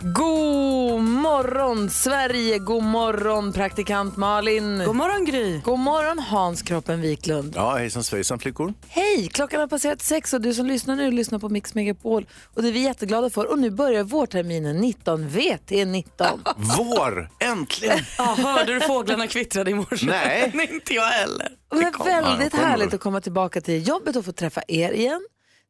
[0.00, 4.82] God morgon Sverige, god morgon praktikant Malin.
[4.84, 5.60] God morgon Gry.
[5.64, 7.52] God morgon Hans Kroppen Wiklund.
[7.56, 8.74] Ja, hejsan svejsan flickor.
[8.88, 12.62] Hej, klockan har passerat sex och du som lyssnar nu lyssnar på Mix Megapol och
[12.62, 13.50] det är vi jätteglada för.
[13.50, 16.38] Och nu börjar vårterminen 19, VT19.
[16.56, 17.30] Vår!
[17.40, 17.98] Äntligen!
[18.18, 20.06] Ja, hörde du fåglarna kvittrade i morse?
[20.06, 20.52] Nej.
[20.72, 21.48] inte jag heller.
[21.70, 22.64] Det är kommer, väldigt kommer.
[22.64, 25.20] härligt att komma tillbaka till jobbet och få träffa er igen.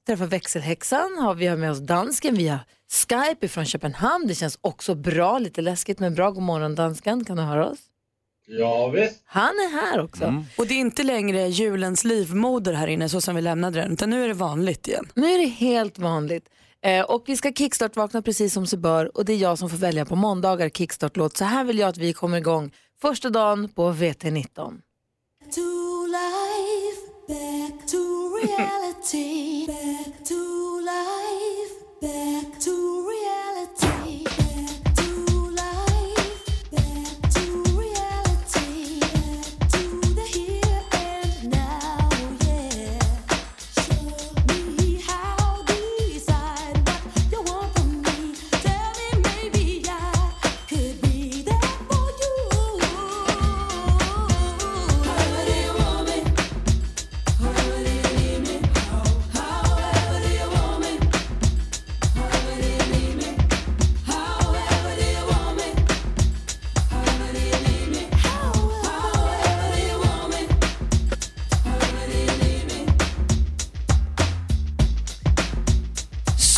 [0.06, 2.60] Träffa växelhäxan, har vi har med oss dansken via
[2.94, 4.26] Skype från Köpenhamn.
[4.26, 6.30] Det känns också bra, lite läskigt men bra.
[6.30, 7.78] God morgon dansken, kan du höra oss?
[8.46, 9.22] Ja, visst.
[9.24, 10.44] Han är här också.
[10.58, 14.10] Och det är inte längre julens livmoder här inne så som vi lämnade den utan
[14.10, 15.08] nu är det vanligt igen.
[15.14, 16.48] Nu är det helt vanligt.
[16.82, 19.76] Eh, och vi ska kickstart-vakna precis som sig bör och det är jag som får
[19.76, 21.36] välja på måndagar kickstart-låt.
[21.36, 22.70] Så här vill jag att vi kommer igång
[23.00, 24.80] första dagen på VT19.
[25.54, 31.53] to life, back to reality, back to life,
[32.04, 32.70] back to
[33.08, 33.23] reality,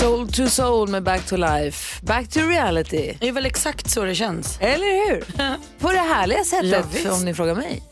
[0.07, 3.15] Soul to soul med Back to life, back to reality.
[3.21, 4.59] Det är väl exakt så det känns.
[4.61, 5.25] Eller hur?
[5.79, 7.07] På det härliga Ja, sättet visst.
[7.13, 7.83] om ni frågar mig.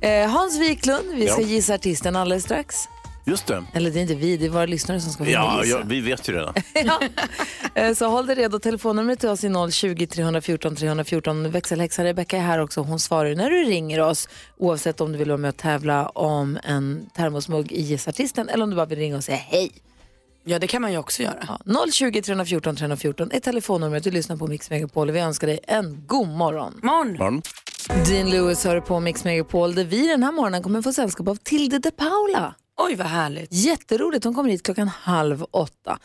[0.00, 1.46] Eh, Hans Wiklund, vi ska Ja.
[1.46, 2.76] gissa artisten alldeles strax.
[3.26, 3.64] Just det.
[3.74, 5.78] Eller det är inte vi, det är våra lyssnare som ska få Ja, gissa.
[5.78, 6.54] ja, vi vet ju redan.
[7.74, 8.58] Eh, Så håll dig redo.
[8.58, 11.50] Telefonnumret till oss är 020 314 314.
[11.50, 12.80] Växelhäxan Rebecka är här också.
[12.80, 16.58] Hon svarar när du ringer oss oavsett om du vill vara med och tävla om
[16.64, 19.72] en termosmugg i Gissartisten eller om du bara vill ringa och säga hej.
[20.44, 21.58] Ja det kan man ju också göra.
[21.66, 24.04] Ja, 020 314 314 är telefonnumret.
[24.04, 26.80] Du lyssnar på Mix Megapol och vi önskar dig en god morgon.
[26.82, 27.12] Morgon.
[27.12, 27.42] Morgon.
[28.06, 31.36] Dean Lewis hör på Mix Megapol där vi den här morgonen kommer få sällskap av
[31.36, 32.54] Tilde de Paula.
[32.84, 33.52] Oj vad härligt.
[33.52, 35.98] Jätteroligt, hon kommer hit klockan halv åtta.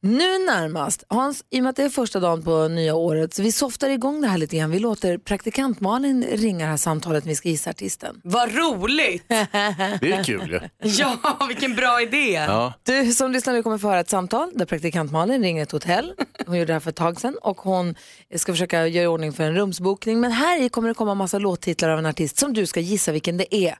[0.00, 3.42] Nu närmast, Hans, i och med att det är första dagen på nya året så
[3.42, 4.70] vi softar igång det här lite grann.
[4.70, 8.20] Vi låter praktikant Malin ringa det här samtalet vi ska gissa artisten.
[8.24, 9.24] Vad roligt!
[9.28, 10.88] Det är kul ju.
[10.88, 11.16] ja
[11.48, 12.32] vilken bra idé.
[12.32, 12.72] Ja.
[12.82, 16.14] Du som lyssnar nu kommer få höra ett samtal där praktikant Malin ringer ett hotell.
[16.46, 17.94] Hon gjorde det här för ett tag sedan och hon
[18.36, 20.20] ska försöka göra i ordning för en rumsbokning.
[20.20, 23.12] Men här i kommer det komma massa låttitlar av en artist som du ska gissa
[23.12, 23.74] vilken det är.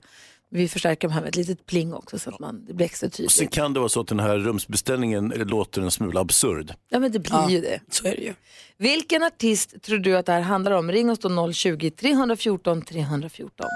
[0.55, 3.11] Vi förstärker de här med ett litet pling också så att man, det blir extra
[3.11, 3.55] Sen tydligt.
[3.55, 6.75] kan det vara så att den här rumsbeställningen låter en smula absurd.
[6.89, 7.81] Ja men det blir ju det.
[7.91, 8.35] Så är det ju.
[8.77, 10.93] Vilken artist tror du att det här handlar om?
[10.93, 13.67] Ring oss då 020-314 314.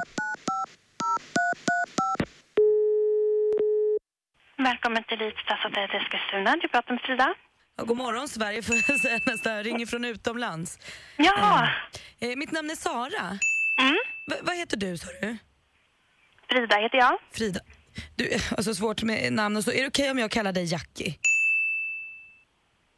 [4.59, 6.57] Välkommen till Elite Stadshotellet Eskilstuna.
[6.63, 7.35] Du pratar med Frida.
[7.77, 9.53] Ja, god morgon Sverige får jag säga nästan.
[9.57, 10.79] Jag ringer från utomlands.
[11.17, 11.69] Ja,
[12.21, 13.27] Eh, mitt namn är Sara.
[13.81, 13.97] Mm.
[14.31, 15.37] Va- vad heter du sa du?
[16.49, 17.19] Frida heter jag.
[17.33, 17.61] Frida.
[18.17, 19.71] Du, alltså svårt med namn och så.
[19.71, 21.15] Är det okej om jag kallar dig Jackie?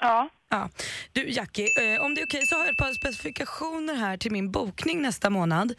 [0.01, 0.29] Ja.
[0.51, 0.71] Ja.
[1.13, 4.33] Du Jackie, eh, om det är okej så har jag ett par specifikationer här till
[4.33, 5.75] min bokning nästa månad.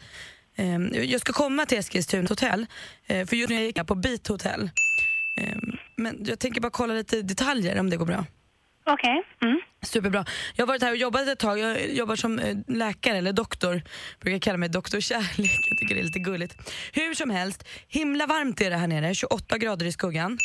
[0.56, 2.66] Eh, jag ska komma till Eskilstuna hotell,
[3.06, 4.70] eh, för just nu gick jag på Beat Hotel.
[5.36, 5.56] Eh,
[5.96, 8.24] men jag tänker bara kolla lite detaljer om det går bra.
[8.86, 9.22] Okej.
[9.42, 9.60] Mm.
[9.82, 10.24] Superbra.
[10.56, 11.58] Jag har varit här och jobbat ett tag.
[11.58, 13.82] Jag jobbar som eh, läkare eller doktor.
[14.20, 15.60] Brukar kalla mig doktor kärlek.
[15.70, 16.72] Jag tycker det är lite gulligt.
[16.92, 19.14] Hur som helst, himla varmt är det här nere.
[19.14, 20.38] 28 grader i skuggan.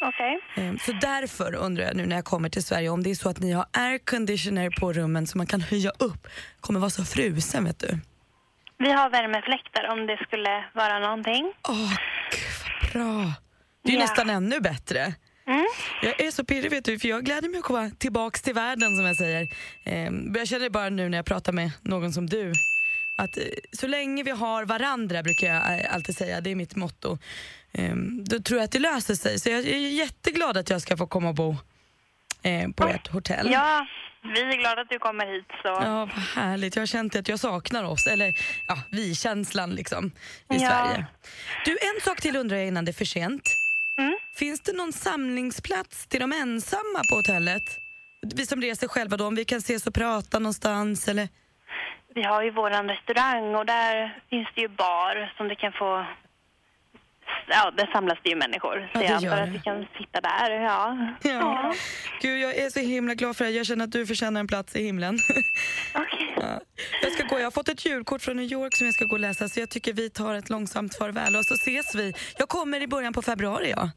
[0.00, 0.40] Okej.
[0.56, 3.28] Eh, Så därför undrar jag nu när jag kommer till Sverige om det är så
[3.28, 6.28] att ni har air conditioner på rummen så man kan höja upp.
[6.60, 7.98] Kommer vara så frusen vet du.
[8.78, 11.52] Vi har värmefläktar om det skulle vara någonting.
[11.68, 11.92] Åh,
[12.30, 13.32] gud vad bra.
[13.84, 14.04] Det är ju Ja.
[14.04, 15.14] nästan ännu bättre.
[15.46, 15.64] Mm.
[16.02, 18.96] Jag är så pirrig vet du, för jag gläder mig att komma tillbaks till världen
[18.96, 19.48] som jag säger.
[19.84, 22.52] Ehm, jag känner bara nu när jag pratar med någon som du,
[23.16, 26.76] att eh, så länge vi har varandra brukar jag eh, alltid säga, det är mitt
[26.76, 27.18] motto.
[27.72, 29.40] Ehm, då tror jag att det löser sig.
[29.40, 31.56] Så jag är jätteglad att jag ska få komma och bo
[32.42, 33.50] eh, på ert hotell.
[33.52, 33.86] Ja,
[34.22, 35.46] vi är glada att du kommer hit.
[35.62, 35.68] Så.
[35.68, 36.76] Ja, vad härligt.
[36.76, 38.34] Jag har känt att jag saknar oss, eller
[38.68, 40.10] ja, vi-känslan liksom i
[40.48, 40.58] Ja.
[40.58, 41.06] Sverige.
[41.64, 43.42] Du, en sak till undrar jag innan det är för sent.
[43.98, 44.16] Mm.
[44.34, 47.78] Finns det någon samlingsplats till de ensamma på hotellet?
[48.34, 51.28] Vi som reser själva då, om vi kan ses och prata någonstans eller?
[52.14, 56.06] Vi har ju våran restaurang och där finns det ju bar som du kan få
[57.48, 58.80] ja, där samlas det ju människor.
[58.80, 60.50] Ja, Så det jag antar att vi kan sitta där.
[60.50, 60.96] Ja.
[61.22, 61.74] Ja.
[62.20, 63.50] Gud, jag är så himla glad för det.
[63.50, 65.18] Jag känner att du förtjänar en plats i himlen.
[65.94, 66.34] Okej.
[66.36, 66.60] Ja.
[67.02, 67.38] Jag ska gå.
[67.38, 69.60] Jag har fått ett julkort från New York som jag ska gå och läsa så
[69.60, 72.14] jag tycker vi tar ett långsamt farväl och så ses vi.
[72.38, 73.90] Jag kommer i början på februari ja.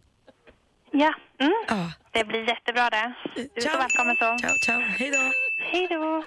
[0.92, 1.54] Ja, mm.
[1.68, 1.92] ja.
[2.12, 3.14] det blir jättebra det.
[3.36, 3.80] Du är så Ciao.
[3.80, 4.38] välkommen så.
[4.38, 4.80] Ciao, ciao.
[4.80, 5.32] Hej då.
[5.72, 6.24] Hej då.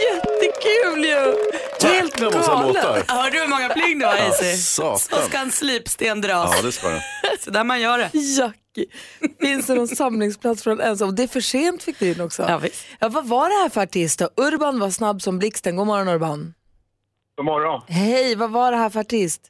[0.00, 1.34] Jättekul ju!
[1.88, 3.10] Helt galet.
[3.10, 4.98] Hörde du hur många pling det var satan.
[4.98, 6.52] Så ska en slipsten dras.
[6.56, 7.00] Ja, det ska den.
[7.40, 8.10] Så där man gör det.
[8.14, 8.86] Jackie.
[9.40, 11.14] Finns det någon samlingsplats för en ensam?
[11.16, 12.44] Det är för sent fick du in också.
[12.48, 12.86] Ja, visst.
[12.98, 14.28] Ja, vad var det här för artist då?
[14.36, 15.76] Urban var snabb som blixten.
[15.76, 16.54] God morgon Urban.
[17.36, 17.82] God morgon.
[17.88, 19.40] Hej, vad var det här för artist?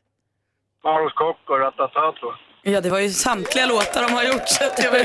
[0.84, 2.32] Maros Kock och Ratatato.
[2.62, 4.48] Ja, det var ju samtliga låtar de har gjort.
[4.48, 4.98] Så var.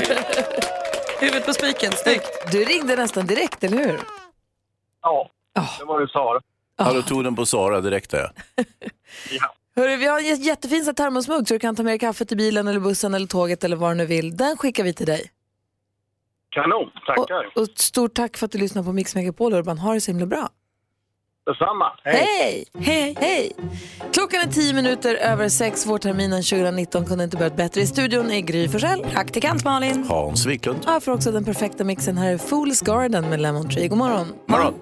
[1.20, 2.52] Huvudet på spiken, snyggt.
[2.52, 4.00] Du ringde nästan direkt, eller hur?
[5.04, 5.30] Ja,
[5.78, 6.40] det var det Sara.
[6.78, 8.30] Ja, du tog den på Sara direkt där.
[9.30, 9.54] Ja.
[9.76, 12.36] Hörru, vi har en jä- jättefin termosmugg så du kan ta med dig kaffet i
[12.36, 14.36] bilen eller bussen eller tåget eller vad du nu vill.
[14.36, 15.30] Den skickar vi till dig.
[16.50, 17.52] Kanon, tackar.
[17.56, 19.78] Och, och stort tack för att du lyssnar på Mix Megapol Urban.
[19.78, 20.48] Ha det så himla bra.
[21.46, 21.92] Detsamma.
[22.04, 22.16] Hej.
[22.16, 22.64] Hej!
[22.78, 23.16] Hej!
[23.20, 23.52] Hej!
[24.12, 25.86] Klockan är tio minuter över sex.
[25.86, 27.80] Vårterminen 2019 kunde inte börjat bättre.
[27.80, 29.04] I studion är Gry Forssell.
[29.04, 30.04] Praktikant Malin.
[30.08, 30.78] Hans Wiklund.
[30.86, 33.88] Ja, för också den perfekta mixen här är Fool's Garden med Lemon Tree.
[33.88, 34.26] God morgon.
[34.48, 34.74] Morgon.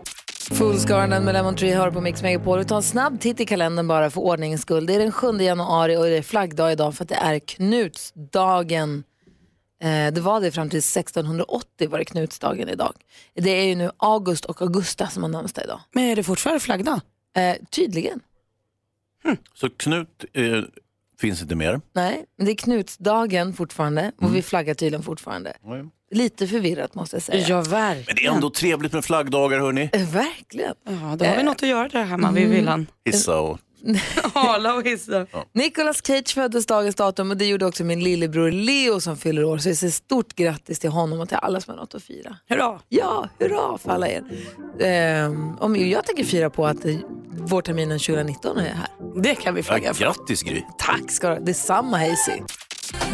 [0.50, 2.58] Fool's Garden med Lemon Tree hör på Mix Megapol.
[2.58, 4.86] Vi tar en snabb titt i kalendern bara för ordningens skull.
[4.86, 9.04] Det är den 7 januari och det är flaggdag idag för att det är Knutsdagen.
[9.82, 12.94] Eh, det var det fram till 1680 var det Knutsdagen idag.
[13.34, 15.80] Det är ju nu August och Augusta som har namnsdag idag.
[15.92, 17.00] Men är det fortfarande flaggdag?
[17.36, 18.20] Eh, tydligen.
[19.54, 20.44] Så Knut eh,
[21.20, 21.80] finns inte mer.
[21.92, 25.52] Nej, men det är Knutsdagen fortfarande och vi flaggar tydligen fortfarande.
[26.10, 27.46] Lite förvirrat måste jag säga.
[27.48, 28.04] Ja, verkligen.
[28.06, 29.90] Men det är ändå trevligt med flaggdagar hörni.
[29.92, 30.74] Eh, Verkligen.
[30.84, 32.86] Ja, då har vi något att göra där hemma vid villan.
[33.04, 33.58] Hissa och...
[34.34, 35.26] Hala och hissa.
[35.52, 39.58] Nicolas Cage föddes dagens datum och det gjorde också min lillebror Leo som fyller år.
[39.58, 42.36] Så jag säger stort grattis till honom och till alla som har något att fira.
[42.48, 42.80] Hurra.
[42.88, 44.22] Ja, hurra för alla er.
[44.80, 46.76] Ehm, om jag tänker fira på att
[47.30, 48.88] vårterminen 2019 är här.
[49.22, 50.04] Det kan vi Ja, flagga för.
[50.04, 50.62] grattis Gry.
[50.78, 51.40] Tack ska du ha.
[51.40, 52.32] Detsamma Hazy.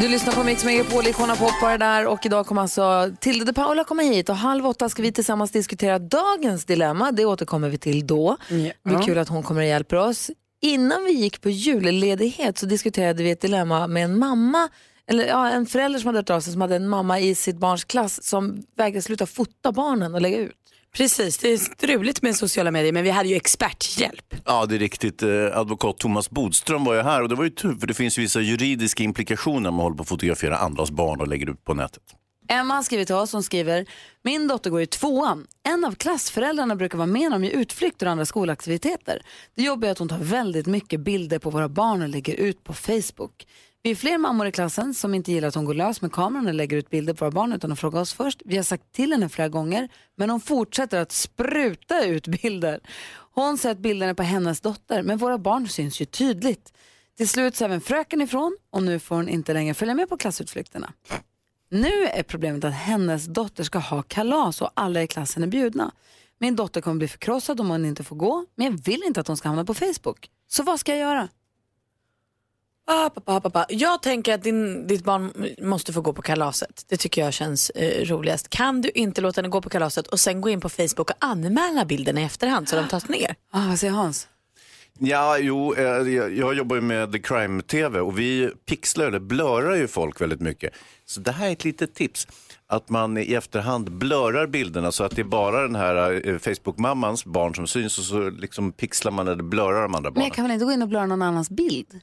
[0.01, 3.45] Du lyssnar på Mix Megapol, Icona Pop var det där och idag kommer alltså Tilde
[3.45, 7.13] de Paula komma hit och halv åtta ska vi tillsammans diskutera dagens dilemma.
[7.13, 8.37] Det återkommer vi till då.
[8.49, 10.31] Det blir kul att hon kommer och hjälper oss.
[10.61, 14.69] Innan vi gick på julledighet så diskuterade vi ett dilemma med en mamma
[15.11, 17.57] eller ja, en förälder som hade hört av sig som hade en mamma i sitt
[17.57, 20.53] barns klass som vägrade sluta fota barnen och lägga ut.
[20.97, 24.35] Precis, det är struligt med sociala medier men vi hade ju experthjälp.
[24.45, 25.23] Ja, det är riktigt.
[25.23, 28.19] Eh, Advokat Thomas Bodström var ju här och det var ju tur för det finns
[28.19, 31.75] vissa juridiska implikationer när man håller på att fotografera andras barn och lägger ut på
[31.75, 32.03] nätet.
[32.51, 33.87] Emma har skrivit till oss hon skriver,
[34.23, 35.47] min dotter går i tvåan.
[35.63, 39.23] En av klassföräldrarna brukar vara med om utflykter och andra skolaktiviteter.
[39.55, 42.65] Det jobbiga är att hon tar väldigt mycket bilder på våra barn och lägger ut
[42.65, 43.47] på Facebook.
[43.83, 46.47] Vi är fler mammor i klassen som inte gillar att hon går lös med kameran
[46.47, 48.43] och lägger ut bilder på våra barn utan att fråga oss först.
[48.45, 52.81] Vi har sagt till henne flera gånger men hon fortsätter att spruta ut bilder.
[53.35, 56.73] Hon säger att bilderna är på hennes dotter men våra barn syns ju tydligt.
[57.17, 60.17] Till slut så även fröken ifrån och nu får hon inte längre följa med på
[60.17, 60.93] klassutflykterna.
[61.71, 65.91] Nu är problemet att hennes dotter ska ha kalas och alla i klassen är bjudna.
[66.39, 69.29] Min dotter kommer bli förkrossad om hon inte får gå, men jag vill inte att
[69.29, 70.31] hon ska hamna på Facebook.
[70.49, 71.29] Så vad ska jag göra?
[72.91, 73.67] Ah, pappa, pappa.
[73.69, 75.33] Jag tänker att din, ditt barn
[75.63, 76.85] måste få gå på kalaset.
[76.89, 78.49] Det tycker jag känns eh, roligast.
[78.49, 81.17] Kan du inte låta henne gå på kalaset och sen gå in på Facebook och
[81.19, 83.35] anmäla bilderna i efterhand så de tas ner?
[83.51, 84.29] Ah, vad säger Hans?
[84.99, 89.89] Ja, jo, eh, jag, jobbar ju med The Crime-TV och vi pixlar eller blurrar ju
[89.89, 90.73] folk väldigt mycket.
[91.05, 92.27] Så det här är ett litet tips.
[92.67, 97.25] Att man i efterhand blurrar bilderna så att det är bara den här eh, Facebook-mammans
[97.25, 100.25] barn som syns och så liksom pixlar man eller blurrar de andra Men barnen.
[100.27, 102.01] jag kan väl inte gå in och blurra någon annans bild?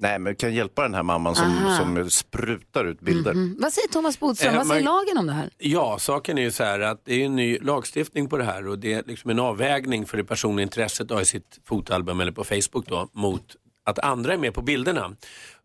[0.00, 3.30] Nej, men kan hjälpa den här mamman som, som sprutar ut bilder.
[3.30, 3.56] Mm.
[3.60, 4.52] Vad säger Thomas Bodström?
[4.52, 5.50] Eh, vad säger man- lagen om det här?
[5.58, 8.68] Ja, saken är ju så här att det är en ny lagstiftning på det här
[8.68, 12.32] och det är liksom en avvägning för det personliga intresset ha i sitt fotoalbum eller
[12.32, 15.10] på Facebook då mot att andra är med på bilderna.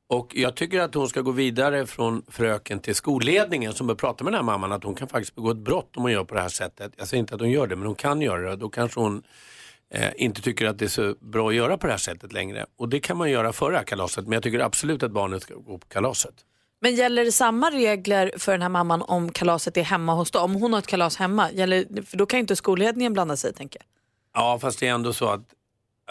[0.07, 4.23] Och jag tycker att hon ska gå vidare från fröken till skolledningen som bör prata
[4.23, 6.35] med den här mamman att hon kan faktiskt begå ett brott om hon gör på
[6.35, 6.93] det här sättet.
[6.97, 8.55] Jag säger inte att hon gör det men hon kan göra det.
[8.55, 9.23] Då kanske hon
[9.93, 12.65] eh, inte tycker att det är så bra att göra på det här sättet längre.
[12.77, 15.77] Och det kan man göra före kalaset men jag tycker absolut att barnet ska gå
[15.77, 16.33] på kalaset.
[16.81, 20.43] Men gäller det samma regler för den här mamman om kalaset är hemma hos dem?
[20.43, 23.53] Om hon har ett kalas hemma, gäller, för då kan ju inte skolledningen blanda sig
[23.53, 23.85] tänker jag.
[24.41, 25.41] Ja, fast det är ändå så att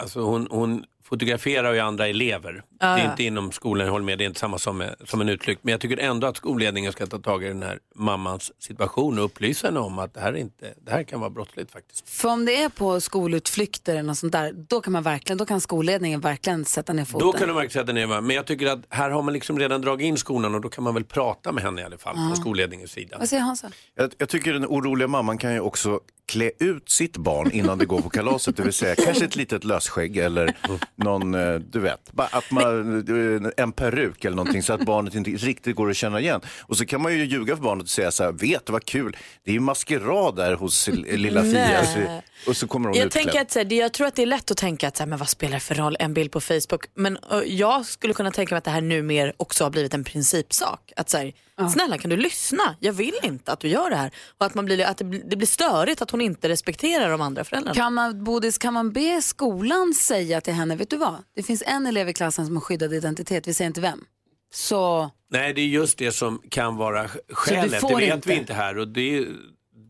[0.01, 2.63] alltså hon, hon fotograferar ju andra elever.
[2.81, 3.11] Ja, det är ja.
[3.11, 5.65] inte inom skolan, jag håller med, det är inte samma som, som en utflykt.
[5.65, 9.25] Men jag tycker ändå att skolledningen ska ta tag i den här mammans situation och
[9.25, 12.09] upplysa henne om att det här, är inte, det här kan vara brottsligt faktiskt.
[12.09, 15.47] För om det är på skolutflykter eller något sånt där, då kan, man verkligen, då
[15.47, 17.27] kan skolledningen verkligen sätta ner foten.
[17.27, 18.21] Då kan de verkligen sätta ner va?
[18.21, 20.85] Men jag tycker att här har man liksom redan dragit in skolan och då kan
[20.85, 23.17] man väl prata med henne i alla fall från skolledningens sida.
[23.19, 23.71] Vad säger Hansa?
[23.95, 27.87] Jag, jag tycker den oroliga mamman kan ju också klä ut sitt barn innan det
[27.87, 28.57] går på kalaset.
[28.57, 30.57] Det vill säga kanske ett litet lösskägg eller
[30.97, 32.99] någon, eh, du vet, att man,
[33.45, 36.41] eh, en peruk eller någonting så att barnet inte riktigt går att känna igen.
[36.61, 38.85] Och så kan man ju ljuga för barnet och säga så här, vet du vad
[38.85, 41.85] kul, det är ju maskerad där hos lilla Fia.
[41.85, 43.25] Så, och så kommer hon Jag, utklädd.
[43.25, 45.03] tänker att, så här, det- jag tror att det är lätt att tänka att så
[45.03, 46.85] här, men vad spelar det för roll, en bild på Facebook.
[46.95, 49.95] Men uh, jag skulle kunna tänka mig att det här nu mer också har blivit
[49.95, 50.93] en principsak.
[50.97, 51.33] Att så här,
[51.73, 52.77] snälla kan du lyssna?
[52.81, 54.11] Jag vill inte att du gör det här.
[54.39, 57.21] Och att, man blir, att det, blir, det blir störigt att hon inte respekterar de
[57.21, 57.75] andra föräldrarna.
[57.75, 61.15] Kan man, Bodis, kan man be skolan säga till henne, vet du vad?
[61.35, 64.05] Det finns en elev i klassen som har skyddad identitet, vi säger inte vem.
[64.53, 67.81] Så Nej, det är just det som kan vara skälet.
[67.89, 68.29] Det vet inte?
[68.29, 69.27] vi inte här och det,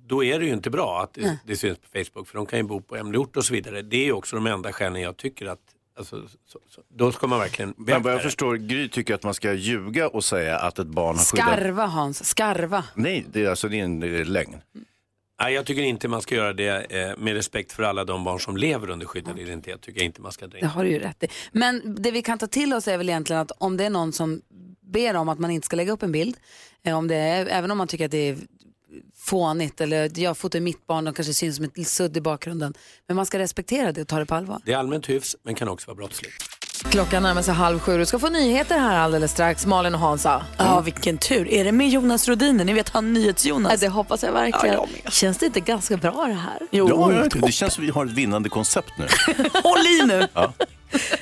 [0.06, 2.58] då är det ju inte bra att det, det syns på Facebook för de kan
[2.58, 3.82] ju bo på hemlig ort och så vidare.
[3.82, 5.58] Det är också de enda skälen jag tycker att
[5.98, 9.34] alltså, så, så, då ska man verkligen Men vad jag förstår, Gry tycker att man
[9.34, 11.46] ska ljuga och säga att ett barn har skyddat...
[11.46, 12.84] skarva Hans, skarva.
[12.94, 14.56] Nej, det är, alltså, det är en eh, lögn.
[15.42, 18.40] Nej, jag tycker inte man ska göra det eh, med respekt för alla de barn
[18.40, 19.80] som lever under skyddad identitet.
[19.80, 21.28] tycker jag inte man ska dra Det har du ju rätt i.
[21.52, 24.12] Men det vi kan ta till oss är väl egentligen att om det är någon
[24.12, 24.42] som
[24.80, 26.36] ber om att man inte ska lägga upp en bild,
[26.82, 28.36] eh, om det är, även om man tycker att det är
[29.16, 32.74] fånigt eller jag fotar mitt barn och kanske syns som ett sudd i bakgrunden.
[33.06, 34.60] Men man ska respektera det och ta det på allvar.
[34.64, 36.61] Det är allmänt hyfs men kan också vara brottsligt.
[36.90, 37.98] Klockan närmar sig halv sju.
[37.98, 39.66] Du ska få nyheter här alldeles strax.
[39.66, 40.42] Malin och Hansa.
[40.58, 41.48] Ja, vilken tur.
[41.48, 42.64] Är det med Jonas Rodiner?
[42.64, 43.72] Ni vet han NyhetsJonas.
[43.72, 44.74] Ja, det hoppas jag verkligen.
[44.74, 45.12] Ja, jag.
[45.12, 46.58] Känns det inte ganska bra det här?
[46.70, 49.06] Jo, Ja, ja, det känns som vi har ett vinnande koncept nu.
[49.62, 50.28] håll i nu.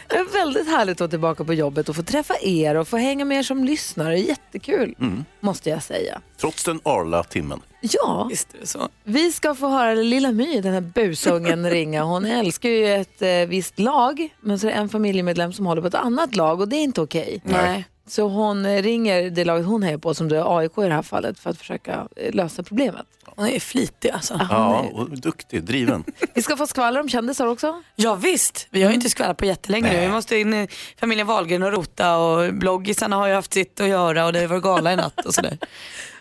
[0.08, 2.96] Det är väldigt härligt att vara tillbaka på jobbet och få träffa er och få
[2.96, 4.18] hänga med er som lyssnare.
[4.18, 4.94] Jättekul,
[5.40, 6.20] måste jag säga.
[6.40, 7.60] Trots den arla timmen.
[7.80, 8.88] Ja, Visst är det så.
[9.04, 12.02] vi ska få höra Lilla My, den här busungen, ringa.
[12.02, 15.82] Hon älskar ju ett eh, visst lag, men så är det en familjemedlem som håller
[15.82, 17.40] på ett annat lag och det är inte okej.
[17.44, 17.84] Nej.
[18.06, 20.94] Så hon eh, ringer det laget hon hejar på, som då är AIK i det
[20.94, 23.06] här fallet, för att försöka eh, lösa problemet.
[23.36, 24.40] Hon är flitig alltså.
[24.50, 26.04] Ja, och duktig, driven.
[26.34, 27.82] Vi ska få skvaller om kändisar också.
[27.96, 30.00] Ja visst, vi har ju inte skvallrat på jättelänge nu.
[30.00, 30.68] Vi måste in i
[31.00, 34.60] familjen Wahlgren och rota och bloggisarna har ju haft sitt att göra och det var
[34.60, 35.58] gala i natt och sådär.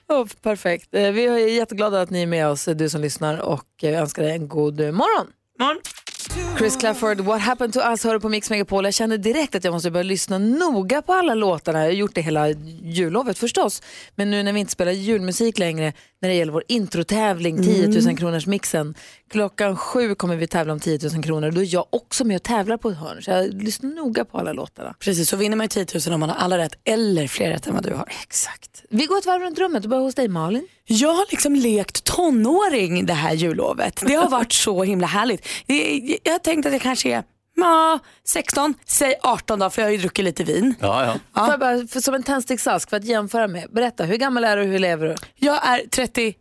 [0.10, 0.96] Oh, perfekt.
[0.96, 4.24] Eh, vi är jätteglada att ni är med oss, du som lyssnar, och eh, önskar
[4.24, 5.28] dig en god eh, morgon.
[5.60, 5.82] Morgon.
[6.58, 8.86] Chris Clafford, What happened to us, hör du på Mix Megapol.
[8.86, 11.80] Jag kände direkt att jag måste börja lyssna noga på alla låtarna.
[11.80, 12.50] Jag har gjort det hela
[12.84, 13.82] jullovet förstås.
[14.16, 18.18] Men nu när vi inte spelar julmusik längre, när det gäller vår introtävling, 10 000
[18.18, 18.96] kronors mixen.
[19.32, 21.52] Klockan sju kommer vi tävla om 10 000 kronor.
[21.52, 23.22] Då är jag också med och tävlar på ett hörn.
[23.22, 24.96] Så jag lyssnar noga på alla låtarna.
[25.00, 27.68] Precis, så vinner man ju 10 000 om man har alla rätt eller fler rätt
[27.68, 28.08] än vad du har.
[28.22, 28.84] Exakt.
[28.90, 30.68] Vi går ett varv runt rummet och börjar hos dig Malin.
[30.92, 34.04] Jag har liksom lekt tonåring det här jullovet.
[34.08, 35.48] Det har varit så himla härligt.
[36.24, 37.24] Jag har tänkt att jag kanske är
[37.56, 40.76] ja, 16, säg 18 då för jag har ju druckit lite vin.
[40.80, 41.42] Ja, ja.
[41.42, 43.68] Får jag bara, för, som en tändsticksask för att jämföra med.
[43.72, 45.16] Berätta, hur gammal är du och hur lever du?
[45.36, 46.36] Jag är 31,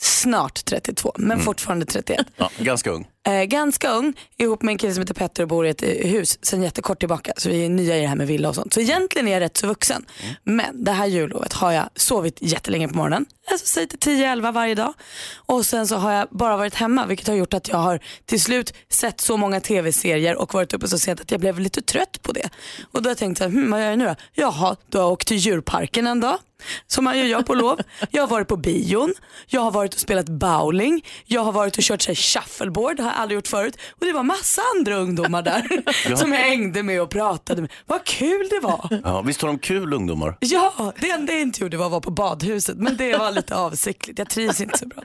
[0.00, 2.26] snart 32 men fortfarande 31.
[2.36, 3.06] ja ganska ung.
[3.28, 5.88] Eh, ganska ung, ihop med en kille som heter Petter och bor i ett eh,
[5.88, 7.32] hus sen jättekort tillbaka.
[7.36, 8.74] Så vi är nya i det här med villa och sånt.
[8.74, 10.06] Så egentligen är jag rätt så vuxen.
[10.44, 13.26] Men det här jullovet har jag sovit jättelänge på morgonen.
[13.50, 14.94] Alltså säg till 10-11 varje dag.
[15.36, 18.40] Och sen så har jag bara varit hemma vilket har gjort att jag har till
[18.40, 22.22] slut sett så många tv-serier och varit uppe så sent att jag blev lite trött
[22.22, 22.48] på det.
[22.92, 24.14] Och då har jag tänkt, här, hm, vad gör jag nu då?
[24.34, 26.38] Jaha, då har jag åkt till djurparken en dag.
[26.86, 27.80] Som man ju gör på lov.
[28.10, 29.14] Jag har varit på bion,
[29.46, 33.10] jag har varit och spelat bowling, jag har varit och kört så här, shuffleboard, har
[33.18, 33.76] aldrig gjort förut.
[33.90, 35.82] Och det var massa andra ungdomar där
[36.16, 37.70] som jag hängde med och pratade med.
[37.86, 39.00] Vad kul det var.
[39.04, 40.36] Ja, visst har de kul ungdomar?
[40.40, 43.54] Ja, det enda jag inte gjorde var att vara på badhuset men det var lite
[43.54, 44.18] avsiktligt.
[44.18, 45.02] Jag trivs inte så bra.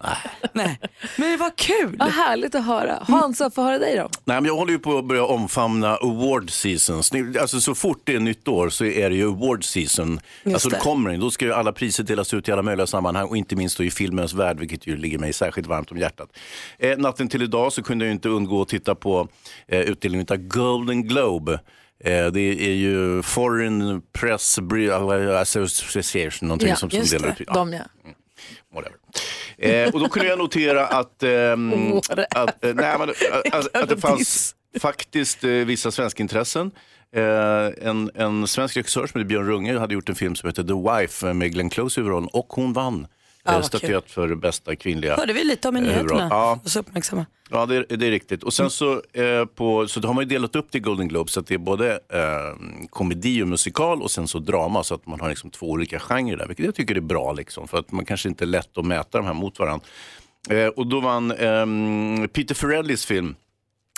[0.53, 0.79] Nej.
[1.15, 1.95] Men det var kul.
[1.99, 3.03] Vad härligt att höra.
[3.07, 4.09] Hansa, få höra dig då.
[4.25, 7.11] Nej, men jag håller ju på att börja omfamna award seasons.
[7.41, 10.19] Alltså, så fort det är nytt år så är det ju award season.
[10.45, 10.79] Alltså, det det.
[10.81, 11.17] kommer det.
[11.17, 13.83] Då ska ju alla priser delas ut i alla möjliga sammanhang och inte minst då
[13.83, 16.29] i filmens värld, vilket ju ligger mig särskilt varmt om hjärtat.
[16.79, 19.27] Eh, natten till idag så kunde jag inte undgå att titta på
[19.67, 21.53] eh, utdelningen av Golden Globe.
[22.03, 27.41] Eh, det är ju Foreign Press Bri- Association, någonting som, som just delar ut.
[27.47, 27.79] Ja, De ja.
[28.73, 28.97] whatever.
[29.57, 31.73] Eh, och då kunde jag notera att, ehm,
[32.35, 36.71] att, eh, nej, men, att, att, att det fanns faktiskt eh, vissa svenska intressen.
[37.15, 40.63] Eh, en, en svensk regissör som heter Björn Runge hade gjort en film som heter
[40.63, 43.07] The Wife med Glenn Close i huvudrollen och hon vann
[43.45, 46.27] Vad statyett för bästa kvinnliga Hörde vi lite om i eh, nyheterna.
[46.29, 47.25] Ja, Och så uppmärksamma.
[47.49, 48.43] Ja, det, är- det är riktigt.
[48.43, 51.31] Och sen så, eh, på, så har man ju delat upp det i Golden Globe
[51.31, 52.55] så att det är både eh,
[52.89, 56.37] komedi och musikal och sen så drama så att man har liksom två olika genrer
[56.37, 58.85] där, vilket jag tycker är bra liksom, för att man kanske inte är lätt att
[58.85, 59.85] mäta de här mot varandra.
[60.49, 63.35] Eh, och då vann ehm, Peter Farrellys film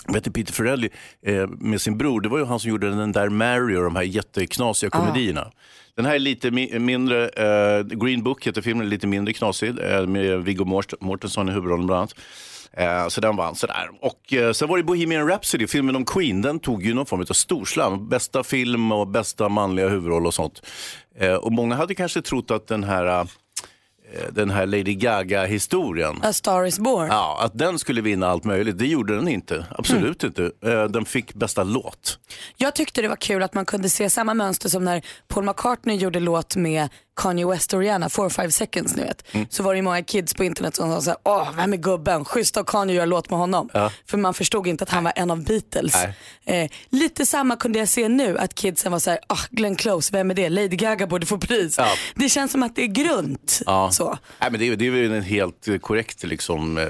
[0.08, 0.88] Vet du, Peter Farrelly
[1.22, 3.96] eh, med sin bror, det var ju han som gjorde den där Mary och de
[3.96, 5.50] här jätteknasiga komedierna.
[5.96, 10.06] Den här är lite mi- mindre, eh, Green Book heter filmen, lite mindre knasig eh,
[10.06, 12.14] med Viggo Mort- Mortensen i huvudrollen bland annat.
[12.72, 13.88] Eh, så den vann sådär.
[14.00, 17.20] Och eh, sen var det Bohemian Rhapsody, filmen om Queen, den tog ju någon form
[17.20, 18.08] av storslam.
[18.08, 20.62] Bästa film och bästa manliga huvudroll och sånt.
[21.18, 23.24] Eh, och många hade kanske trott att den här, eh,
[24.32, 27.06] den här Lady Gaga-historien A Star is born.
[27.08, 29.66] Ja, att den skulle vinna allt möjligt, det gjorde den inte.
[29.70, 30.50] Absolut inte.
[30.64, 32.18] Eh, Den fick bästa låt.
[32.56, 35.96] Jag tyckte det var kul att man kunde se samma mönster som när Paul McCartney
[35.96, 39.34] gjorde låt med Kanye West och Rihanna, 4-5 seconds ni vet.
[39.34, 39.46] Mm.
[39.50, 42.24] Så var det ju många kids på internet som sa såhär, åh vem är gubben?
[42.24, 43.68] Schysst av Kanye att göra låt med honom.
[44.06, 45.94] För man förstod inte att han var en av Beatles.
[46.44, 50.30] Eh, lite samma kunde jag se nu, att kidsen var såhär, ah, Glenn Close, vem
[50.30, 50.48] är det?
[50.48, 51.74] Lady Gaga borde få pris.
[51.78, 51.86] Ja.
[52.14, 53.62] Det känns som att det är grunt.
[53.66, 53.90] Ja.
[53.92, 54.18] Så.
[54.40, 56.84] Nej, men det, är, det är väl en helt eh, korrekt liksom, eh,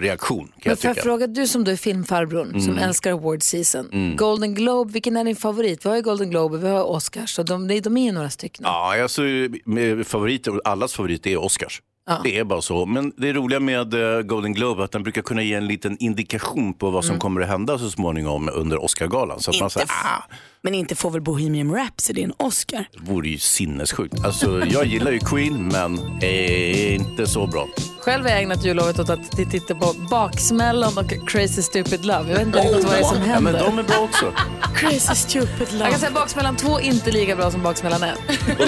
[0.00, 1.02] reaktion kan Men jag får jag tycka.
[1.04, 2.84] fråga, du som då är filmfarbrorn som Mm.
[2.84, 3.88] älskar award season.
[3.92, 4.16] Mm.
[4.16, 5.84] Golden Globe, vilken är din favorit?
[5.84, 8.64] Vi har ju Golden Globe, vi har Oscars och de, de är ju några stycken.
[8.64, 9.22] Ja, alltså,
[9.64, 11.82] med favoriter, allas favorit är Oscars.
[12.06, 12.20] Ja.
[12.24, 12.86] Det är bara så.
[12.86, 15.96] Men det roliga med eh, Golden Globe är att den brukar kunna ge en liten
[16.00, 17.20] indikation på vad som Mm.
[17.20, 19.40] kommer att hända så småningom under Oscargalan.
[19.40, 20.22] Så att man Inte säger, f- ah,
[20.62, 22.84] Men inte får väl Bohemian Rhapsody en Oscar?
[22.92, 24.24] det vore ju sinnessjukt.
[24.24, 27.68] Alltså, jag gillar ju Queen, men är inte så bra.
[28.00, 32.30] Själv har jag ägnat jullovet åt att titta på Baksmällan och Crazy Stupid Love.
[32.30, 33.52] Jag vet inte riktigt vad det är som Ja, händer.
[33.52, 34.32] men de är bra också.
[34.74, 35.84] Crazy Stupid Love.
[35.84, 38.18] Jag kan säga Baksmällan 2 inte lika bra som Baksmällan 1.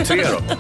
[0.01, 0.55] Och tre då?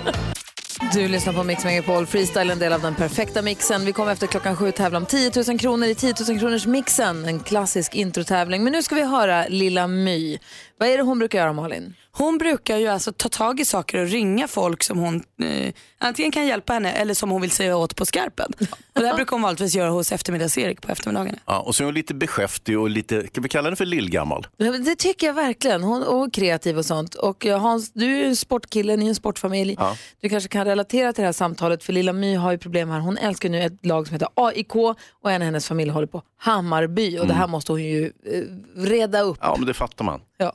[0.80, 3.84] Du lyssnar på Mix Megapol Freestyle, en del av den perfekta mixen.
[3.84, 7.24] Vi kommer efter klockan sju tävla om 10 000 kronor i 10 000 kronors mixen.
[7.24, 8.64] En klassisk introtävling.
[8.64, 10.38] Men nu ska vi höra Lilla My.
[10.78, 11.94] Vad är det hon brukar göra Malin?
[12.12, 16.32] Hon brukar ju alltså ta tag i saker och ringa folk som hon eh, antingen
[16.32, 18.52] kan hjälpa henne eller som hon vill säga åt på skarpen.
[18.94, 21.38] Och det här brukar hon vanligtvis göra hos eftermiddags-Erik på eftermiddagarna.
[21.46, 24.46] Ja, och så är hon lite beskäftig och lite, kan vi kalla henne för lillgammal?
[24.56, 25.82] Ja, men Det tycker jag verkligen.
[25.82, 27.14] Hon och kreativ och sånt.
[27.14, 29.76] Och eh, Hans, du är ju en sportkille, ni är en sportfamilj.
[29.78, 29.96] Ja.
[30.20, 33.00] Du kanske kan relatera till det här samtalet för Lilla My har ju problem här.
[33.00, 36.22] Hon älskar nu ett lag som heter AIK och en av hennes familj håller på
[36.36, 38.42] Hammarby och det här måste hon ju eh,
[38.76, 39.38] reda upp.
[39.40, 40.20] Ja, men det fattar man.
[40.44, 40.52] Ja.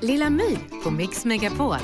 [0.00, 1.76] Lilla My på Mix Megapol.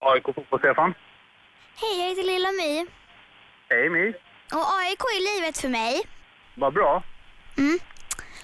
[0.00, 0.94] AIK fotboll Stefan.
[1.80, 2.86] Hej, jag heter Lilla My.
[3.70, 4.08] Hej My.
[4.52, 6.00] Och AIK är livet för mig.
[6.54, 7.02] Vad bra.
[7.58, 7.78] Mm.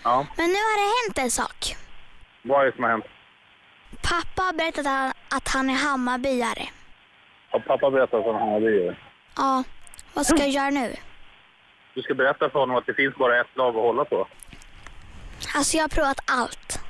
[0.05, 1.77] Ja, Men nu har det hänt en sak.
[2.43, 3.05] vad är det som har hänt?
[4.03, 6.69] Pappa har berättat att han- att han är Hammarbyare.
[7.51, 8.97] Har pappa berättat vad det är?
[9.37, 9.65] Ja,
[10.15, 10.97] vad ska jag göra nu?
[11.95, 14.29] Du ska berätta för honom att det finns bara ett lag att hålla på.
[15.57, 16.81] Alltså jag har provat allt.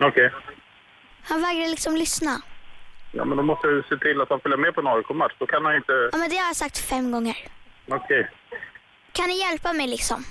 [0.00, 0.30] Okej.
[1.24, 2.40] Han vägrar liksom lyssna.
[3.12, 5.32] Ja, men då måste du se till att han följer med på en AIK-match.
[5.38, 5.92] Då kan han inte...
[6.12, 7.36] Ja, men det har jag sagt fem gånger.
[7.88, 8.30] Okej.
[9.12, 10.24] Kan ni hjälpa mig liksom?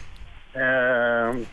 [0.54, 1.46] Ehm,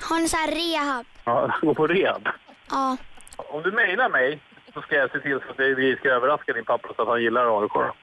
[0.00, 1.06] Har ni så här rehab?
[1.24, 2.28] ja, gå på rehab.
[2.72, 2.96] Ja.
[3.36, 4.40] Om du mejlar mig
[4.74, 7.22] så ska jag se till så att vi ska överraska din pappa så att han
[7.22, 7.72] gillar AIK.
[7.74, 7.94] ja.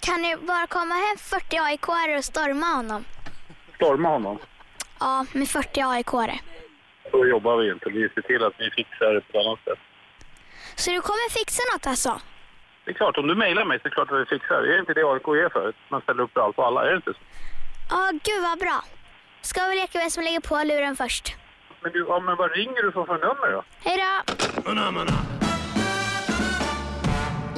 [0.00, 3.04] Kan ni bara komma hem 40 AIK-are och storma honom?
[3.74, 4.38] Storma honom.
[5.00, 6.38] Ja, med 40 AIK-are.
[7.10, 7.88] Så jobbar vi inte.
[7.90, 9.78] Vi ser till att vi fixar det på ett annat sätt.
[10.74, 12.20] Så du kommer fixa något alltså?
[12.84, 14.62] Det är klart, om du mejlar mig så är det klart att vi fixar.
[14.62, 15.72] Det är inte det AIK är för.
[15.88, 17.18] Man ställer upp för allt och alla, är det inte så?
[17.90, 18.84] Ja, gud vad bra.
[19.40, 21.36] Ska vi leka vem som lägger på luren först?
[21.82, 23.62] Men, du, ja, men vad ringer du för, för nummer då?
[23.78, 24.34] Hej då!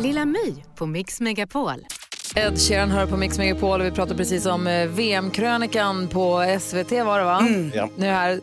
[0.02, 1.87] Lilla My på Mix Megapol.
[2.37, 6.90] Ed Sheeran hör på Mix Megapol och vi pratar precis om eh, VM-krönikan på SVT
[6.92, 7.40] var det va?
[7.74, 7.88] Ja.
[7.96, 8.40] Nu här,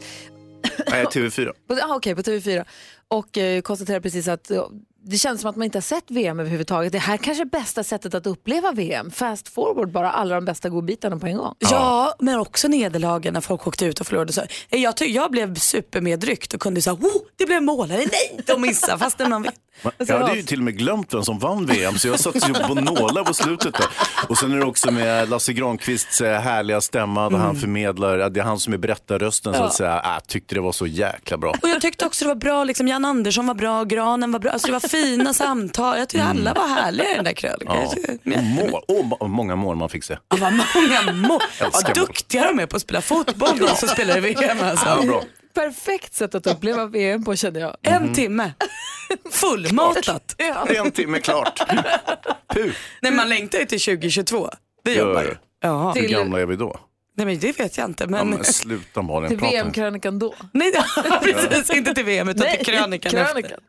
[0.92, 1.52] Nej, TV4.
[1.68, 2.66] på, ah, okej, på TV4.
[3.08, 4.64] Och eh, konstaterar precis att eh,
[5.10, 6.92] det känns som att man inte har sett VM överhuvudtaget.
[6.92, 9.12] Det här kanske är bästa sättet att uppleva VM.
[9.12, 11.56] Fast forward, bara alla de bästa godbitarna på en gång.
[11.60, 14.34] Ja, men också nederlagen när folk åkte ut och förlorade.
[14.34, 18.44] Så, eh, jag, jag blev supermedryckt och kunde säga, oh, det blev mål, eller nej,
[18.46, 19.54] de missade, fastän man vet.
[19.98, 22.54] Jag hade ju till och med glömt vem som vann VM, så jag satt ju
[22.54, 23.74] på nålar på slutet.
[23.74, 23.86] Där.
[24.30, 28.30] Och sen är det också med Lasse Granqvists eh, härliga stämma, där han förmedlar, ja,
[28.30, 29.66] det är han som är berättarrösten, så Ja.
[29.66, 30.02] att säga.
[30.06, 31.50] Äh, tyckte det var så jäkla bra.
[31.62, 34.52] Och jag tyckte också det var bra, liksom, Jan Andersson var bra, Granen var bra.
[34.52, 35.98] Alltså det var fina samtal.
[36.00, 37.78] Jag tyckte alla var härliga i den där krönikan.
[38.24, 38.38] Ja.
[38.38, 38.82] Och mål.
[38.88, 40.18] Och ma- många mål man fick se.
[40.30, 41.40] Ja, vad många mål.
[41.74, 44.58] Vad duktiga de är på att spela fotboll de som spelar i VM.
[44.62, 44.86] Alltså.
[44.86, 45.24] Ja, bra.
[45.54, 47.78] Perfekt sätt att uppleva VM på känner jag.
[47.82, 48.52] En timme.
[49.32, 50.36] Fullmatat.
[50.68, 51.62] En timme klart.
[52.54, 52.72] Puh.
[53.02, 54.50] Nej, man längtar ju till 2022.
[54.84, 55.36] Det gör man ju.
[55.62, 55.92] Ja.
[55.96, 56.80] Hur gamla är vi då?
[57.18, 58.04] Nej men det vet jag inte.
[58.04, 58.30] Ja, Men...
[58.30, 59.38] men sluta Malin, Till.
[59.40, 60.34] VM-krönikan då.
[60.52, 60.72] Nej,
[61.22, 61.70] precis.
[61.70, 63.12] Inte till VM utan till krönikan.
[63.12, 63.60] krönikan.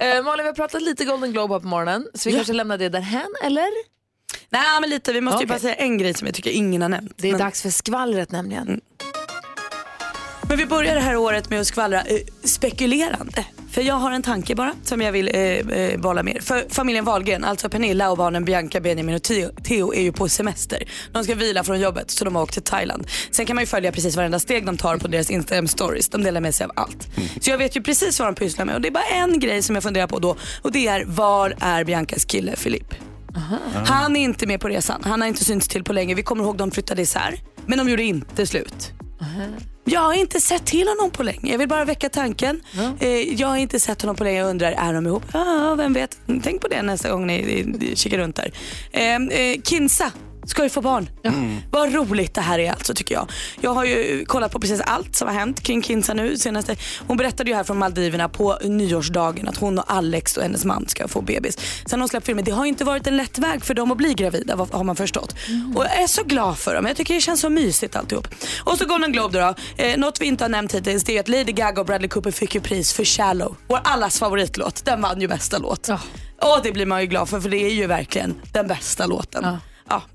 [0.00, 2.38] Eh, Malin, vi har pratat lite Golden Globe här på morgonen, så vi Ja.
[2.38, 3.68] kanske lämnar det därhän, eller?
[4.50, 5.46] Nej men lite, vi måste ju Okej.
[5.46, 7.12] bara säga en grej som jag tycker ingen har nämnt.
[7.16, 7.40] Det är men...
[7.40, 8.80] dags för skvallret nämligen.
[10.48, 13.44] Men vi börjar det här året med att skvallra eh, spekulerande.
[13.76, 16.38] För jag har en tanke bara som jag vill eh, eh, bolla med.
[16.40, 20.28] För familjen Wahlgren, alltså Pernilla och barnen Bianca, Benjamin och Theo, Theo är ju på
[20.28, 20.82] semester.
[21.12, 23.06] De ska vila från jobbet så de har åkt till Thailand.
[23.30, 26.08] Sen kan man ju följa precis varenda steg de tar på deras Instagram stories.
[26.08, 27.08] De delar med sig av allt.
[27.40, 29.62] Så jag vet ju precis vad de pysslar med och det är bara en grej
[29.62, 32.94] som jag funderar på då och det är var är Biancas kille Filip?
[33.86, 35.00] Han är inte med på resan.
[35.04, 36.14] Han har inte synts till på länge.
[36.14, 37.40] Vi kommer ihåg de flyttade isär.
[37.66, 38.92] Men de gjorde inte slut.
[39.88, 41.50] Jag har inte sett till honom på länge.
[41.52, 42.60] Jag vill bara väcka tanken.
[43.00, 44.38] Eh, jag har inte sett honom på länge.
[44.38, 45.22] Jag undrar, är de ihop?
[45.32, 46.18] Ja, vem vet.
[46.42, 48.52] Tänk på det nästa gång ni kikar runt där.
[48.92, 50.12] Eh, eh, Kinsa
[50.46, 51.08] ska ju få barn.
[51.70, 53.30] Vad roligt det här är alltså tycker jag.
[53.60, 56.76] Jag har ju kollat på precis allt som har hänt kring Kinsa nu senaste.
[57.06, 60.88] Hon berättade ju här från Maldiverna på nyårsdagen att hon och Alex och hennes man
[60.88, 61.58] ska få bebis.
[61.86, 64.14] Sen hon släppt filmen, det har inte varit en lätt väg för dem att bli
[64.14, 65.34] gravida har man förstått.
[65.74, 66.86] Och jag är så glad för dem.
[66.86, 68.28] Jag tycker det känns så mysigt alltihop.
[68.64, 69.54] Och så Golden Globe då.
[69.76, 69.82] då.
[69.84, 72.30] Eh, något vi inte har nämnt hittills det är att Lady Gaga och Bradley Cooper
[72.30, 73.56] fick ju pris för Shallow.
[73.68, 74.84] Vår allas favoritlåt.
[74.84, 75.88] Den vann ju bästa låt.
[76.42, 79.44] Och det blir man ju glad för för det är ju verkligen den bästa låten.
[79.44, 79.58] Ja,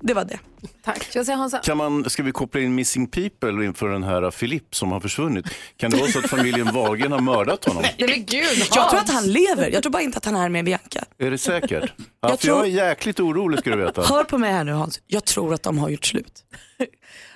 [0.00, 0.38] det var det.
[0.84, 1.02] Tack.
[1.04, 1.58] Ska jag säga Hansa?
[1.58, 5.46] Kan man, ska vi koppla in Missing People inför den här Filip som har försvunnit?
[5.76, 7.82] Kan det vara så att familjen Wahlgren har mördat honom?
[7.82, 9.70] Nej men gud, Jag tror att han lever.
[9.72, 11.04] Jag tror bara inte att han är med Bianca.
[11.18, 11.92] Är det säkert?
[12.24, 14.02] Ja, Jag för jag tror- är jäkligt orolig ska du veta.
[14.02, 15.00] Hör på mig här nu Hans.
[15.06, 16.32] Jag tror att de har gjort slut.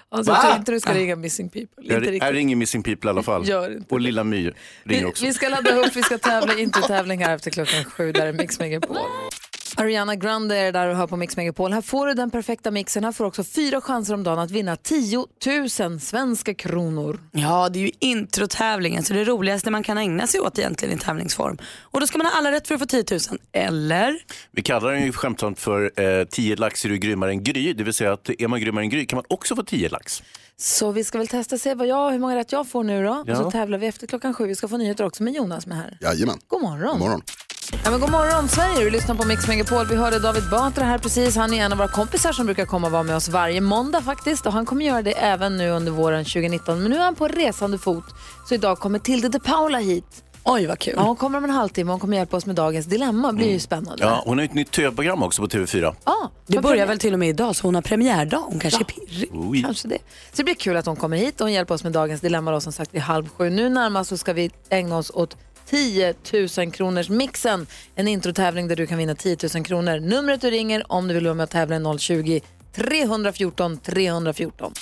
[0.09, 1.83] Alltså, jag tror inte du ska ringa Missing People.
[1.83, 2.23] Inte Jag riktigt.
[2.23, 3.49] är ringer Missing People i alla fall.
[3.49, 5.25] Gör inte Och Lilla My ringer Vi, också.
[5.25, 8.13] vi ska ladda upp, vi ska tävla introtävling här efter klockan sju.
[8.13, 8.97] Där är Mix Megapol.
[9.79, 11.73] Ariana Grande är där och hör på Mix Megapol.
[11.73, 13.05] Här får du den perfekta mixen.
[13.05, 15.27] Här får du också fyra chanser om dagen att vinna 10
[15.81, 17.21] 000 svenska kronor.
[17.33, 21.01] Ja, det är ju introtävlingen så det roligaste man kan ägna sig åt egentligen i
[21.01, 21.59] tävlingsform.
[21.83, 23.21] Och då ska man ha alla rätt för att få 10 000.
[23.53, 24.19] Eller?
[24.51, 27.73] Vi kallar den ju skämtsamt för eh, 10 lax är du grymmare än Gry.
[27.73, 30.23] Det vill säga att är man grymmare än Gry kan man också få 10 lax.
[30.59, 33.25] Så vi ska väl testa se vad jag, hur många rätt jag får nu då.
[33.27, 33.33] Ja.
[33.33, 34.47] Och så tävlar vi efter klockan sju.
[34.47, 35.99] Vi ska få nyheter också med Jonas med här.
[36.01, 36.39] Jajamän.
[36.47, 36.91] God morgon.
[36.91, 37.23] God morgon.
[37.73, 39.87] Ja, men god morgon Sverige, du lyssnar på Mix Megapol.
[39.87, 41.37] Vi hörde David Batra här precis.
[41.37, 44.01] Han är en av våra kompisar som brukar komma och vara med oss varje måndag
[44.03, 44.47] faktiskt.
[44.47, 46.83] Och han kommer göra det även nu under våren 2019.
[46.83, 48.05] Men nu är han på resande fot.
[48.49, 50.23] Så idag kommer Tilde de Paula hit.
[50.45, 50.95] Oj vad kul.
[50.97, 53.29] Ja, hon kommer om en halvtimme och hon kommer hjälpa oss med dagens dilemma.
[53.33, 54.05] Det blir ju spännande.
[54.05, 55.95] Ja, hon har ju ett nytt tv-program också på TV4.
[56.05, 58.39] Ja, Det börjar väl till och med idag så hon har premiärdag.
[58.39, 59.31] Hon kanske är pirrig.
[59.33, 59.63] Oj.
[59.63, 59.99] Kanske det.
[60.31, 62.51] Så det blir kul att hon kommer hit och hon hjälper oss med dagens dilemma
[62.51, 63.51] då, som sagt vid halv sju.
[63.51, 66.15] Nu närmast så ska vi ägna oss åt 10
[66.59, 67.67] 000 kronors mixen.
[67.95, 70.01] En introtävling där du kan vinna 10 000 kronor.
[70.01, 72.41] Numret du ringer om du vill vara med och tävla är 020
[72.75, 74.73] 314 314.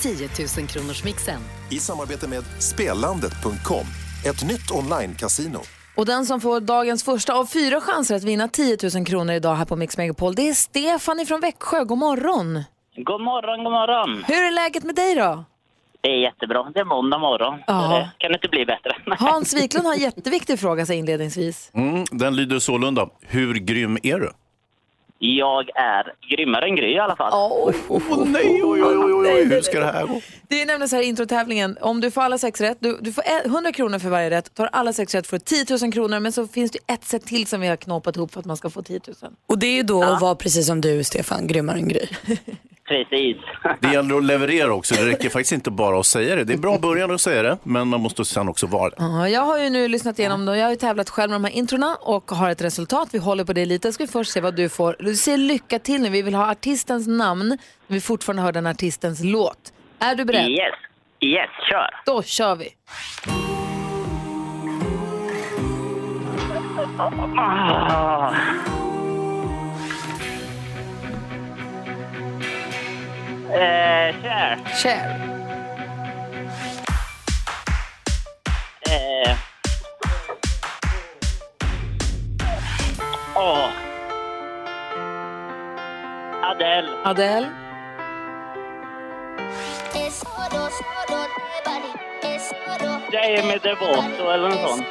[0.00, 0.28] 10
[0.58, 1.40] 000 kronors mixen.
[1.70, 3.86] I samarbete med Spelandet.com,
[4.26, 5.60] ett nytt online-casino.
[5.96, 9.54] Och den som får dagens första av fyra chanser att vinna 10 000 kronor idag
[9.54, 11.84] här på Mix Megapol, det är Stefan från Växjö.
[11.84, 12.64] God morgon!
[12.96, 14.24] God morgon, god morgon.
[14.24, 15.44] Hur är läget med dig då?
[16.02, 16.70] Det är jättebra.
[16.74, 17.54] Det är måndag morgon.
[17.58, 17.98] Så Ja.
[17.98, 18.96] det kan inte bli bättre.
[19.18, 21.70] Hans Wiklund har en jätteviktig fråga sig inledningsvis.
[21.74, 23.08] Mm, den lyder sålunda.
[23.26, 24.30] Hur grym är du?
[25.24, 27.32] Jag är grymmare än Gry i alla fall.
[27.32, 30.20] Oh, nej, oj, oj, oj, oj, hur ska det här gå?
[30.48, 33.12] Det är nämligen så här i introtävlingen, om du får alla sex rätt, du, du
[33.12, 36.20] får 100 kronor för varje rätt, tar alla sex rätt får du 10 000 kronor,
[36.20, 38.56] men så finns det ett sätt till som vi har knåpat ihop för att man
[38.56, 39.32] ska få 10 000.
[39.46, 42.06] Och det är ju då att vara precis som du Stefan, grymmare än Gry.
[42.88, 43.36] Precis.
[43.80, 44.94] Det gäller att leverera också.
[44.94, 46.44] Det räcker faktiskt inte bara att säga det.
[46.44, 48.96] Det är bra början att säga det, men man måste sen också vara det.
[48.98, 51.44] Ja, jag har ju nu lyssnat igenom dem, jag har ju tävlat själv med de
[51.44, 53.08] här introna och har ett resultat.
[53.12, 53.92] Vi håller på det lite.
[53.92, 54.96] Ska vi först se vad du får.
[55.12, 56.08] Du säger lycka till nu.
[56.08, 59.72] Vi vill ha artistens namn, men vi fortfarande hör den artistens låt.
[59.98, 60.48] Är du beredd?
[60.50, 60.74] Yes.
[61.20, 61.90] Yes, kör.
[62.06, 62.68] Då kör vi.
[67.38, 68.34] Ah.
[73.50, 74.58] Eh, kör.
[74.82, 75.41] Cher.
[86.52, 86.88] Adele.
[87.04, 87.50] Adele.
[93.10, 94.86] Demi Devoto eller något sånt.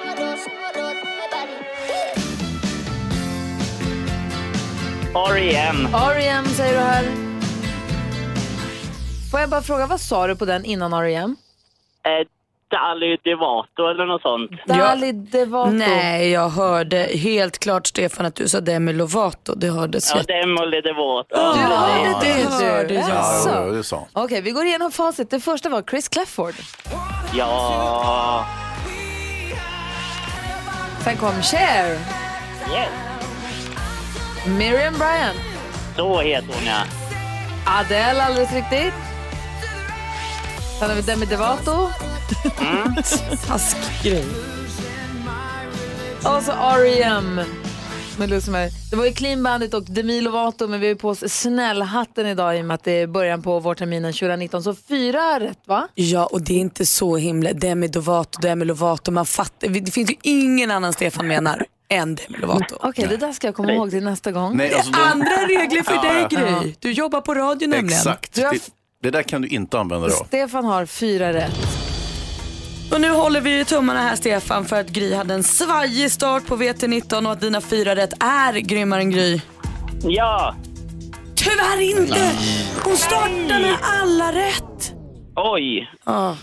[5.15, 5.87] R.E.M.
[5.93, 6.45] R.E.M.
[6.45, 7.03] säger du här.
[9.31, 11.35] Får jag bara fråga, vad sa du på den innan R.E.M.?
[12.03, 12.27] Eh,
[12.71, 14.51] Dali Devato eller något sånt.
[14.65, 15.71] Dali Devato.
[15.71, 19.55] Nej, jag hörde helt klart Stefan att du sa Demi Lovato.
[19.55, 20.21] Det hördes Ja.
[20.27, 21.35] Demi Devoto.
[21.35, 22.65] Du hörde det, det du.
[22.65, 23.09] hörde jag.
[23.45, 25.29] Ja, det sa Okej, vi går igenom facit.
[25.29, 26.53] Det första var Chris Clafford.
[27.35, 28.45] Ja.
[31.03, 31.91] Sen kom Cher.
[32.73, 32.89] Yes.
[34.57, 35.37] Miriam Bryant.
[35.95, 36.81] Så heter hon ja.
[37.65, 38.93] Adele alldeles riktigt.
[40.79, 41.89] Sen har vi Demi Devato.
[42.61, 42.95] Mm.
[43.47, 44.25] Taskgrej.
[46.17, 47.41] Och så R.E.M.
[48.19, 48.69] Med Lucifer.
[48.89, 52.57] Det var ju Clean Bandit och Demi Lovato men vi har på oss snällhatten idag
[52.57, 54.63] i och med att det är början på vårterminen 2019.
[54.63, 55.87] Så fyra rätt va?
[55.95, 59.11] Ja, och det är inte så himla Demi Lovato, Demi Lovato.
[59.11, 62.75] Man fattar, det finns ju ingen annan Stefan menar än Demi Lovato.
[62.79, 64.57] Okej, det där ska jag komma ihåg till nästa gång.
[64.57, 66.59] Nej, alltså de- Andra regler för Ja, dig ja.
[66.61, 66.75] Gry.
[66.79, 67.97] Du jobbar på radio nämligen.
[67.99, 68.37] Exakt.
[68.43, 68.59] Har Det,
[69.03, 70.13] det där kan du inte använda då.
[70.13, 71.51] Stefan har fyra rätt.
[72.91, 76.45] Och nu håller vi ju tummarna här Stefan för att Gry hade en svajig start
[76.47, 79.41] på VT19 och att dina fyra rätt är grymmare än Gry.
[80.03, 80.55] Ja.
[81.35, 82.31] Tyvärr inte!
[82.83, 84.93] Hon startar med alla rätt.
[85.35, 85.89] Oj.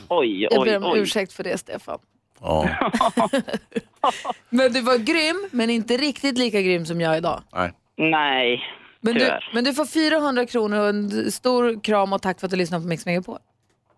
[0.09, 0.99] Oj, Jag oj, ber om oj.
[1.01, 1.99] ursäkt för det Stefan.
[2.41, 2.69] Ja.
[4.51, 7.43] Men du var grym, men inte riktigt lika grym som jag idag.
[7.55, 7.73] Nej.
[7.99, 8.63] Nej,
[9.01, 9.51] Men du, tyvärr.
[9.55, 12.83] men du får 400 kronor och en stor kram och tack för att du lyssnade
[12.83, 13.39] på Mix Megapol.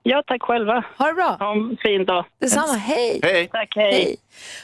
[0.02, 0.84] Ja, tack själva.
[0.98, 1.36] Ha det bra.
[1.40, 2.24] Ha en fin dag.
[2.40, 3.20] Detsamma, hej.
[3.22, 3.48] Hej.
[3.52, 4.16] Tack, hej.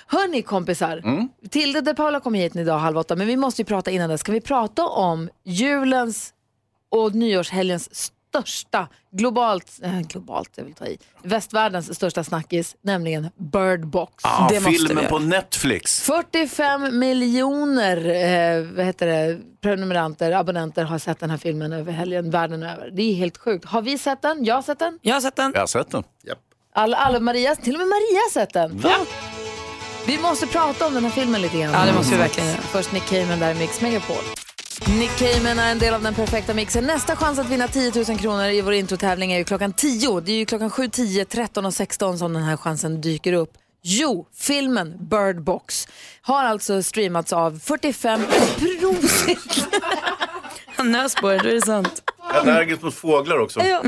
[0.06, 1.28] Hörni kompisar, Mm.
[1.50, 4.18] Tilde de Paula kom hit idag halv åtta, men vi måste ju prata innan det.
[4.18, 6.32] Ska vi prata om julens
[6.90, 13.86] och nyårshelgens största, globalt, äh, globalt jag vill ta i, västvärldens största snackis, nämligen Bird
[13.86, 14.24] Box.
[14.24, 16.00] Ah, det filmen på Netflix.
[16.00, 22.30] 45 miljoner eh, vad heter det, prenumeranter, abonnenter har sett den här filmen över helgen
[22.30, 22.90] världen över.
[22.90, 23.64] Det är helt sjukt.
[23.64, 24.44] Har vi sett den?
[24.44, 24.98] Jag har sett den.
[25.02, 25.52] Jag har sett den.
[25.54, 26.04] Jag har sett den.
[26.74, 28.78] Alla, alla Maria, till och med Maria har sett den.
[28.78, 28.94] Va?
[30.06, 31.72] Vi måste prata om den här filmen lite grann.
[31.72, 32.60] Ja, det måste vi verkligen göra.
[32.60, 34.45] Först Nick Cayman där i Mix Megapol.
[34.80, 36.84] Nick Cayman är en del av den perfekta mixen.
[36.84, 40.20] Nästa chans att vinna 10 000 kronor i vår introtävling är ju klockan 10.
[40.20, 43.52] Det är ju klockan 7, 10, 13 och 16 som den här chansen dyker upp.
[43.82, 45.88] Jo, filmen Bird Box
[46.22, 48.20] har alltså streamats av 45
[48.60, 49.68] prosit.
[50.66, 52.02] Han nös på det, då är det sant.
[52.18, 53.60] Allergisk mot fåglar också.
[53.60, 53.82] Ja.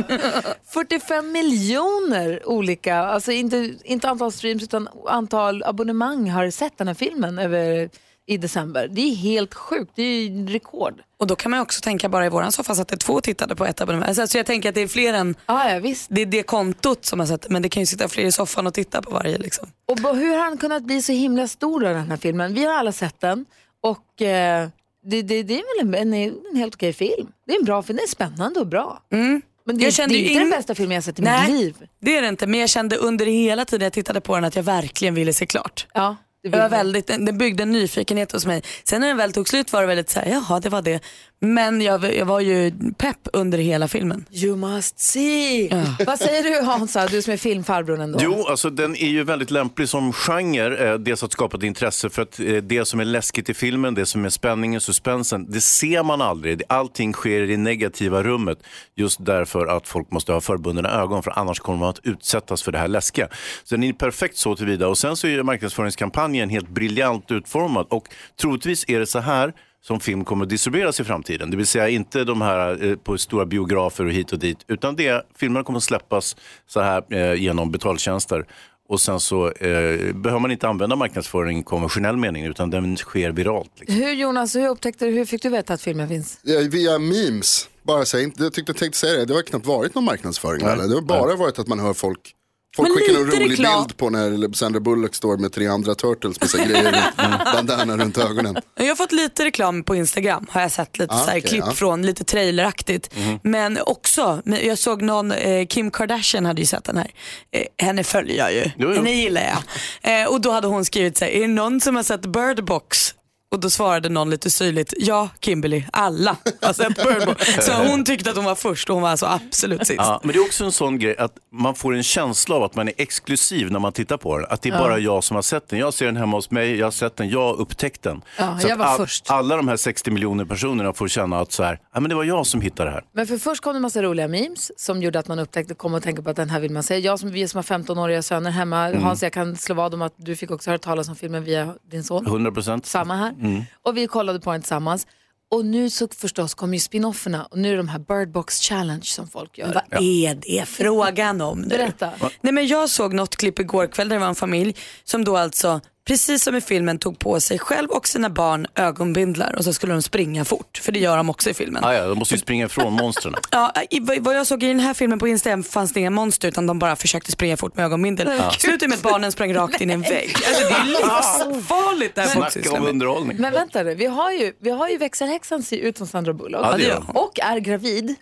[0.72, 6.94] 45 miljoner olika, alltså inte, inte antal streams utan antal abonnemang har sett den här
[6.94, 7.90] filmen över
[8.28, 8.88] i december.
[8.88, 10.94] Det är helt sjukt, det är rekord.
[11.16, 13.54] Och då kan man också tänka bara i våran soffa så att det två tittare
[13.56, 14.08] på ett abonnemang.
[14.08, 16.06] Alltså, så jag tänker att det är fler än, ah, ja, visst.
[16.10, 18.66] det är det kontot som har sett men det kan ju sitta fler i soffan
[18.66, 19.68] och titta på varje liksom.
[19.86, 22.54] Och hur har han kunnat bli så himla stor då, den här filmen?
[22.54, 23.46] Vi har alla sett den
[23.82, 24.68] och eh,
[25.04, 27.28] det, det, det är väl en, en, en helt okej film.
[27.46, 29.02] Det är en bra film, den är spännande och bra.
[29.08, 29.38] Men det,
[29.70, 29.80] Mm.
[29.80, 31.52] Jag kände det är inte ing- den bästa filmen jag sett i Nej.
[31.52, 31.74] mitt liv.
[32.00, 34.56] Det är det inte, men jag kände under hela tiden jag tittade på den att
[34.56, 35.86] jag verkligen ville se klart.
[35.94, 36.16] Ja,
[36.50, 38.62] det var väldigt, den byggde en nyfikenhet hos mig.
[38.84, 41.00] Sen när den väl tog slut var det väldigt såhär, jaha det var det.
[41.40, 44.24] Men jag, jag var ju pepp under hela filmen.
[44.30, 45.70] You must see.
[46.06, 48.18] Vad säger du Hansa, du som är filmfarbrorn ändå?
[48.22, 50.92] Jo, alltså den är ju väldigt lämplig som genre.
[50.92, 53.94] Eh, dels att skapa ett intresse för att eh, det som är läskigt i filmen,
[53.94, 56.62] det som är spänningen, suspensen, det ser man aldrig.
[56.68, 58.58] Allting sker i det negativa rummet.
[58.96, 62.72] Just därför att folk måste ha förbundna ögon för annars kommer man att utsättas för
[62.72, 63.28] det här läskiga.
[63.64, 64.88] Så den är perfekt så tillvida.
[64.88, 68.08] Och sen så är ju marknadsföringskampanjen helt briljant utformad och
[68.40, 71.50] troligtvis är det så här som film kommer att distribueras i framtiden.
[71.50, 74.96] Det vill säga inte de här eh, på stora biografer och hit och dit, utan
[74.96, 76.36] det, filmerna kommer att släppas
[76.66, 78.46] så här eh, genom betaltjänster.
[78.88, 83.30] Och sen så eh, behöver man inte använda marknadsföring i konventionell mening, utan den sker
[83.30, 83.70] viralt.
[83.80, 83.96] Liksom.
[83.96, 86.40] Hur Jonas, hur upptäckte du, hur fick du veta att filmen finns?
[86.42, 87.68] Ja, via memes.
[87.82, 90.64] Bara säg, jag tyckte, tänkte säga det, det har knappt varit någon marknadsföring.
[90.64, 90.72] Nej.
[90.72, 90.88] Eller?
[90.88, 92.34] Det har bara varit att man hör folk
[92.76, 93.82] Folk Men skickar en rolig reklam.
[93.84, 98.18] bild på när Sandra Bullock står med tre andra turtles med grejer runt, bandana runt
[98.18, 98.56] ögonen.
[98.74, 101.48] Jag har fått lite reklam på Instagram, har jag sett lite Ah, så här okej,
[101.50, 101.72] klipp ja.
[101.72, 103.14] från, lite traileraktigt.
[103.42, 107.10] Men också, jag såg någon, eh, Kim Kardashian hade ju sett den här.
[107.52, 108.92] Eh, henne följer jag ju, Jo, jo.
[108.94, 109.58] henne gillar jag.
[110.22, 112.64] Eh, och då hade hon skrivit så här, är det någon som har sett Bird
[112.64, 113.14] Box?
[113.50, 117.54] Och då svarade någon lite syrligt, ja Kimberly, alla har sett Bird Box.
[117.66, 119.98] Så hon tyckte att hon var först och hon var alltså absolut sist.
[119.98, 122.74] Ja, men det är också en sån grej att man får en känsla av att
[122.76, 124.46] man är exklusiv när man tittar på den.
[124.50, 124.78] Att det är Ja.
[124.78, 125.78] bara jag som har sett den.
[125.78, 128.22] Jag ser den hemma hos mig, jag har sett den, jag har upptäckt den.
[128.38, 129.30] Ja, Så jag var all- först.
[129.30, 132.24] Alla de här 60 miljoner personerna får känna att så här, ja, men det var
[132.24, 133.04] jag som hittade det här.
[133.12, 135.94] Men för först kom det en massa roliga memes som gjorde att man upptäckte, kom
[135.94, 136.98] och tänka på att den här vill man se.
[136.98, 139.02] Jag som, vi som har 15-åriga söner hemma, Mm.
[139.02, 141.74] Hans jag kan slå vad om att du fick också höra talas om filmen via
[141.90, 142.26] din son.
[142.26, 142.86] 100 procent.
[142.86, 143.34] Samma här.
[143.40, 143.62] Mm.
[143.82, 145.06] Och vi kollade på den tillsammans.
[145.50, 148.60] Och nu så förstås kommer ju spinofferna och nu är det de här Bird Box
[148.60, 149.66] Challenge som folk gör.
[149.90, 151.68] Vad är det frågan om nu?
[151.68, 152.10] Berätta.
[152.40, 155.36] Nej, men jag såg något klipp igår kväll där det var en familj som då
[155.36, 159.72] alltså, precis som i filmen, tog på sig själv och sina barn ögonbindlar och så
[159.72, 161.84] skulle de springa fort, för det gör de också i filmen.
[161.84, 163.34] Ah, ja, de måste ju springa ifrån monstren.
[163.50, 166.48] Ja, i, vad jag såg i den här filmen på Instagram fanns det inga monster
[166.48, 168.38] utan de bara försökte springa fort med ögonbindel.
[168.38, 168.50] Ja.
[168.50, 170.34] Slutade med att barnen sprang rakt in i en vägg.
[170.48, 173.36] Alltså, det är livsfarligt det här Snacka om underhållning.
[173.40, 176.66] Men vänta nu, vi har ju, vi har ju växelhäxan ser ut som Sandra Bullock.
[176.66, 177.04] Ja, det gör.
[177.14, 178.14] Och är gravid.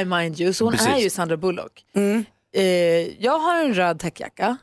[0.00, 0.88] I mind you, så hon Precis.
[0.88, 1.72] är ju Sandra Bullock.
[1.96, 2.24] Mm.
[2.56, 2.64] Eh,
[3.24, 4.56] jag har en röd täckjacka.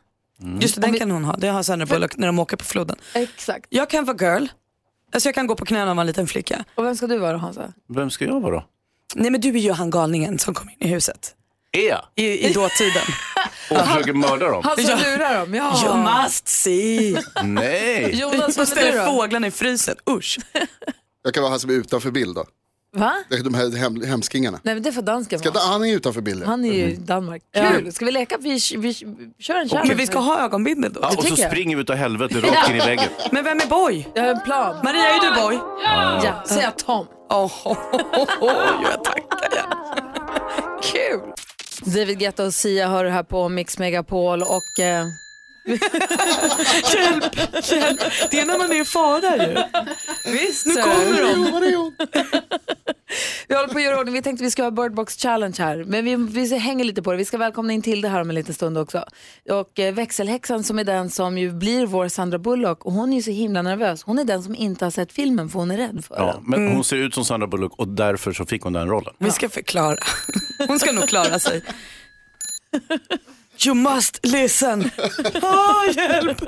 [0.59, 1.35] Just det, den kan hon ha.
[1.37, 2.95] Det har Sandra Bullock när de åker på floden.
[3.13, 3.65] Exakt.
[3.69, 4.47] Jag kan vara girl.
[5.13, 6.65] Alltså jag kan gå på knäna och vara en liten flicka.
[6.75, 7.73] Och vem ska du vara Hansa?
[7.89, 8.65] Vem ska jag vara då?
[9.15, 11.35] Nej men du är ju han galningen som kom in i huset.
[11.71, 12.01] Är jag?
[12.15, 13.01] I, i dåtiden.
[13.71, 14.61] Och försöker mörda dem?
[14.65, 15.85] Han som lurar dem, ja.
[15.85, 17.17] You must see.
[17.43, 18.19] Nej.
[18.19, 19.11] Jonas, du ställer då?
[19.11, 19.95] fåglarna i frysen.
[20.09, 20.39] Usch.
[21.23, 22.45] Jag kan vara han som är utanför bild då.
[22.97, 23.13] Va?
[23.29, 24.59] Det är De här hem, hemskingarna.
[24.63, 25.63] Nej men det får dansken Ska, vara.
[25.63, 26.47] han är utanför bilden.
[26.47, 27.41] Han är ju i Danmark.
[27.55, 28.37] Kul, ska vi leka?
[28.39, 28.93] Vi, vi, vi
[29.39, 29.87] kör en challenge.
[29.87, 30.99] Men vi ska ha ögonbindel då.
[31.03, 31.51] Ja, och så jag.
[31.51, 33.05] springer vi utav helvete rakt in i väggen.
[33.31, 34.07] Men vem är boy?
[34.13, 34.75] Jag har en plan.
[34.83, 35.59] Maria, är du boy?
[36.23, 37.07] Ja, säger jag Tom.
[37.29, 37.77] Oh, oh,
[38.13, 39.49] oh, oh, jag tackar.
[39.55, 39.95] Ja.
[40.83, 41.33] Kul!
[41.93, 44.79] David Guetta och Sia hör här på Mix Megapol och...
[44.79, 45.05] Eh,
[45.65, 47.35] hjälp,
[47.71, 47.99] hjälp.
[48.31, 49.55] Det är när man är i fara ju.
[50.31, 51.91] Visst, Nu kommer de.
[53.47, 54.13] Vi håller på att göra ordning.
[54.13, 55.83] Vi tänkte vi ska ha Bird Box Challenge här.
[55.87, 57.17] Men vi, vi hänger lite på det.
[57.17, 59.05] Vi ska välkomna in till det här om en liten stund också.
[59.49, 62.85] Och eh, växelhäxan som är den som ju blir vår Sandra Bullock.
[62.85, 64.03] Och hon är ju så himla nervös.
[64.03, 66.43] Hon är den som inte har sett filmen för hon är rädd för Ja, den.
[66.47, 66.73] men Mm.
[66.75, 69.13] hon ser ut som Sandra Bullock och därför så fick hon den rollen.
[69.19, 69.97] Vi ska förklara.
[70.67, 71.61] Hon ska nog klara sig.
[73.65, 74.91] You must listen.
[75.41, 76.41] Ah, hjälp,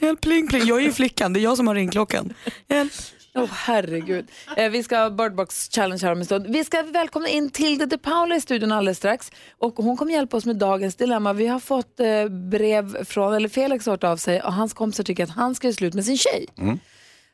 [0.00, 0.66] hjälp, pling pling.
[0.66, 2.34] Jag är ju flickan, det är jag som har ringklockan.
[2.68, 2.92] Hjälp.
[3.34, 4.26] Åh herregud.
[4.56, 6.46] Eh, vi ska ha Bird Box Challenge här om en stund.
[6.48, 9.32] Vi ska välkomna in Tilde de Paula i studion alldeles strax.
[9.58, 11.32] Och hon kommer hjälpa oss med dagens dilemma.
[11.32, 15.04] Vi har fått eh, brev från, eller Felix har hört av sig och hans kompisar
[15.04, 16.46] tycker att han ska göra slut med sin tjej.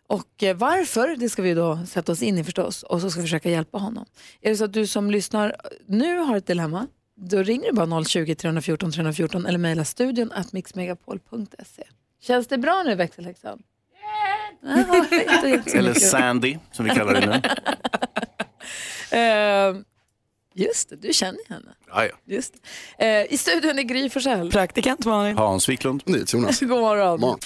[0.09, 2.83] Och eh, varför, det ska vi då sätta oss in i förstås.
[2.83, 4.05] Och så ska vi försöka hjälpa honom.
[4.41, 5.57] Är det så att du som lyssnar
[5.89, 11.83] nu har ett dilemma, då ringer du bara 020-314 314 eller mejla studion at mixmegapol.se.
[12.21, 13.63] Känns det bra nu växelhäxan?
[15.75, 15.95] Eller.
[15.95, 17.43] Sandy, som vi kallar det nu.
[19.19, 19.77] Eh,
[20.55, 21.75] just det, du känner henne.
[21.89, 22.13] Ja, ja.
[22.25, 22.55] Just.
[22.99, 24.51] Eh, I studion är Gry Forssell.
[24.51, 25.37] Praktikant Malin.
[25.37, 26.03] Hans Wiklund.
[26.07, 26.61] Jonas.
[26.61, 27.21] God morgon.
[27.21, 27.39] Morgon.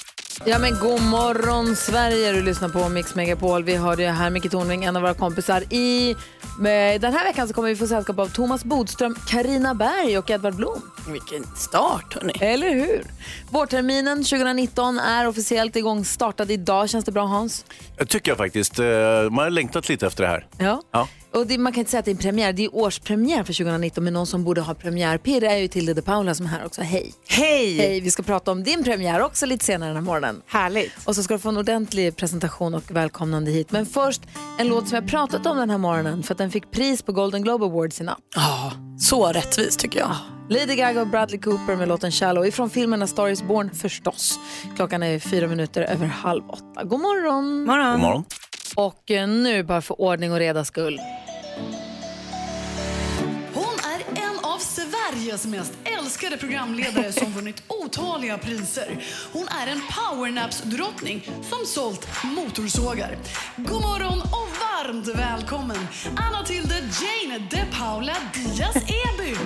[0.44, 3.64] Ja men god morgon Sverige, du lyssnar på Mix Megapol.
[3.64, 5.72] Vi hörde ju här Micke Tornving, en av våra kompisar.
[5.72, 6.16] I,
[6.58, 10.30] med, den här veckan så kommer vi få sällskap av Thomas Bodström, Karina Berg och
[10.30, 10.82] Edvard Blom.
[11.08, 12.32] Vilken start hörni.
[12.40, 13.04] Eller hur?
[13.50, 16.88] Vårterminen 2019 är officiellt igång, startad idag.
[16.88, 17.64] Känns det bra Hans?
[17.96, 18.78] Jag tycker jag faktiskt.
[18.78, 18.84] eh,
[19.30, 20.46] Man har längtat lite efter det här.
[20.58, 20.82] Ja.
[20.92, 21.08] Ja.
[21.32, 23.52] Och det, man kan inte säga att det är en premiär, det är årspremiär för
[23.52, 26.66] 2019 men någon som borde ha premiärpirr är ju Tilde de Paula som är här
[26.66, 26.82] också.
[26.82, 27.14] Hej!
[27.28, 27.76] Hej!
[27.76, 28.00] Hej!
[28.00, 30.42] Vi ska prata om din premiär också lite senare den här morgonen.
[30.46, 30.92] Härligt.
[31.04, 33.72] Och så ska du få en ordentlig presentation och välkomnande hit.
[33.72, 34.22] Men först
[34.58, 37.12] en låt som jag pratat om den här morgonen för att den fick pris på
[37.12, 38.18] Golden Globe Awards i natt.
[38.36, 40.16] Ja, så rättvist tycker jag.
[40.48, 44.38] Lady Gaga och Bradley Cooper med låten Shallow ifrån filmen A Star Is Born förstås.
[44.76, 46.84] Klockan är fyra minuter över halv åtta.
[46.84, 47.64] God morgon!
[47.64, 47.92] morgon.
[47.92, 48.24] God morgon.
[48.80, 51.00] Och eh, nu bara för ordning och redas skull.
[53.54, 59.04] Hon är en av Sveriges mest älskade programledare som vunnit otaliga priser.
[59.32, 63.16] Hon är en powernaps-drottning som sålt motorsågar.
[63.56, 69.36] God morgon och varmt välkommen Anna Tilde Jane de Paula Diaz Eby.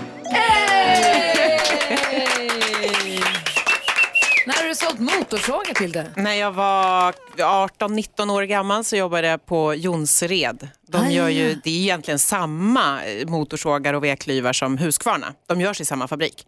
[4.47, 6.11] När har du sålt motorsågar till det?
[6.17, 10.69] När jag var 18-19 år gammal så jobbade jag på Jonsered.
[10.89, 15.35] De Ah, gör ju, det är egentligen samma eh, motorsågar och vedklyvar som Husqvarna.
[15.47, 16.47] De görs i samma fabrik.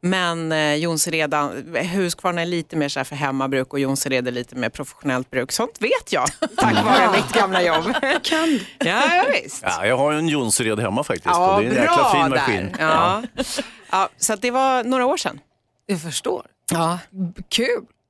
[0.00, 1.34] Men eh, Jonsered,
[1.92, 5.52] Husqvarna är lite mer så här för hemmabruk och Jonsered är lite mer professionellt bruk.
[5.52, 7.84] Sånt vet jag tack vare mitt gamla jobb.
[8.22, 9.62] Kan Ja, ja visst.
[9.62, 11.26] Ja, jag har ju en Jonsered hemma faktiskt.
[11.26, 12.38] Ja, och det är en jäkla bra fin där.
[12.38, 12.76] maskin.
[12.78, 13.22] Ja.
[13.90, 15.40] Ja, så att det var några år sedan.
[15.86, 16.46] Jag förstår.
[16.70, 16.98] Ja.
[17.48, 17.66] Kul.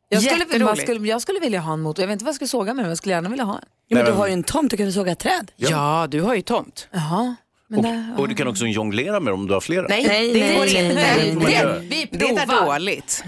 [0.09, 2.03] Jag skulle, man skulle, jag skulle vilja ha en motor.
[2.03, 3.65] Jag vet inte vad jag skulle såga med men jag skulle gärna vilja ha en.
[3.89, 5.53] Ja, men du har ju en tomt, du kan ju såga ett träd.
[5.57, 6.89] Ja, du har ju tomt.
[6.91, 7.37] Jaha.
[7.71, 9.87] Men där, Och du kan också jonglera med dem om du har flera.
[9.89, 10.95] Nej, Nej, det nej, går inte.
[10.95, 11.37] nej.
[11.41, 12.65] Det, Vi det är provar.
[12.67, 13.25] dåligt.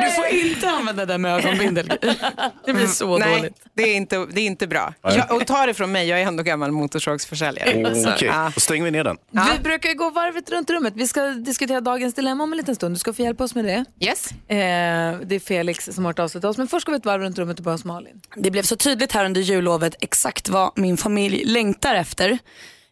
[0.00, 1.92] Du får inte använda det med ögonbindel.
[2.66, 3.54] Det blir så Nej, dåligt.
[3.74, 4.94] det är inte, det är inte bra.
[5.02, 7.94] Jag, och ta det från mig, jag är ändå gammal motorsågsförsäljare.
[7.94, 8.50] Så, Okej, ja.
[8.54, 9.16] då stänger vi ner den.
[9.30, 10.92] Vi brukar gå varvet runt rummet.
[10.96, 12.94] Vi ska diskutera dagens dilemma om en liten stund.
[12.94, 13.84] Du ska få hjälpa oss med det.
[14.00, 14.30] Yes.
[14.30, 14.56] Eh,
[15.26, 16.58] det är Felix som har hört av sig till oss.
[16.58, 18.20] Men först ska vi ett varv runt rummet och börja hos Malin.
[18.36, 22.38] Det blev så tydligt här under jullovet exakt vad min familj längtar efter.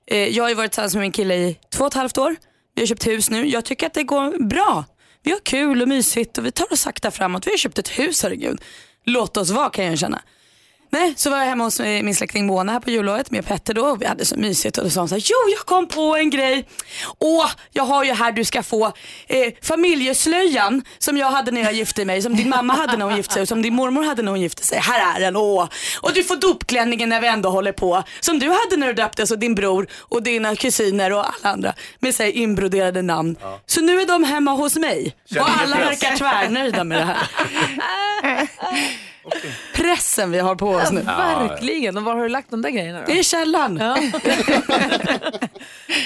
[0.06, 2.36] Eh, jag har ju varit tillsammans med min kille i två och ett halvt år.
[2.74, 3.46] Vi har köpt hus nu.
[3.48, 4.84] Jag tycker att det går bra.
[5.22, 7.46] Vi har kul och mysigt och vi tar oss sakta framåt.
[7.46, 8.60] Vi har köpt ett hus, herregud.
[9.04, 10.22] Låt oss vara kan jag känna.
[10.90, 13.74] Nej, så var jag hemma hos eh, min släkting Mona här på jullovet med Petter
[13.74, 15.88] då och vi hade så mysigt och då sa hon så här, jo jag kom
[15.88, 16.68] på en grej.
[17.18, 18.86] Åh, jag har ju här du ska få
[19.26, 23.16] eh, familjeslöjan som jag hade när jag gifte mig, som din mamma hade när hon
[23.16, 24.78] gifte sig och som din mormor hade när hon gifte sig.
[24.78, 25.68] Här är den, åh.
[26.00, 29.30] Och du får dopklänningen när vi ändå håller på, som du hade när du döptes
[29.30, 33.36] och din bror och dina kusiner och alla andra med sig inbroderade namn.
[33.66, 38.48] Så nu är de hemma hos mig Känner och alla verkar tvärnöjda med det här.
[39.74, 41.00] Pressen vi har på oss nu.
[41.02, 41.96] Verkligen.
[41.96, 43.04] Och var har du lagt de där grejerna då?
[43.06, 43.76] Det är källan.
[43.76, 43.96] Ja.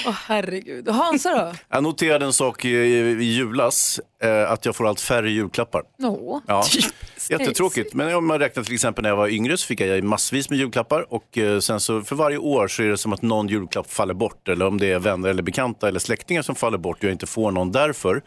[0.05, 0.89] Åh herregud.
[0.89, 1.53] Hansa då?
[1.69, 5.83] Jag noterade en sak i, i julas, eh, att jag får allt färre julklappar.
[5.97, 6.41] Nå.
[6.47, 6.63] Ja.
[7.29, 10.49] Jättetråkigt, men om man räknar till exempel när jag var yngre så fick jag massvis
[10.49, 13.47] med julklappar och eh, sen så för varje år så är det som att någon
[13.47, 16.97] julklapp faller bort eller om det är vänner eller bekanta eller släktingar som faller bort
[16.97, 18.21] och jag inte får någon därför.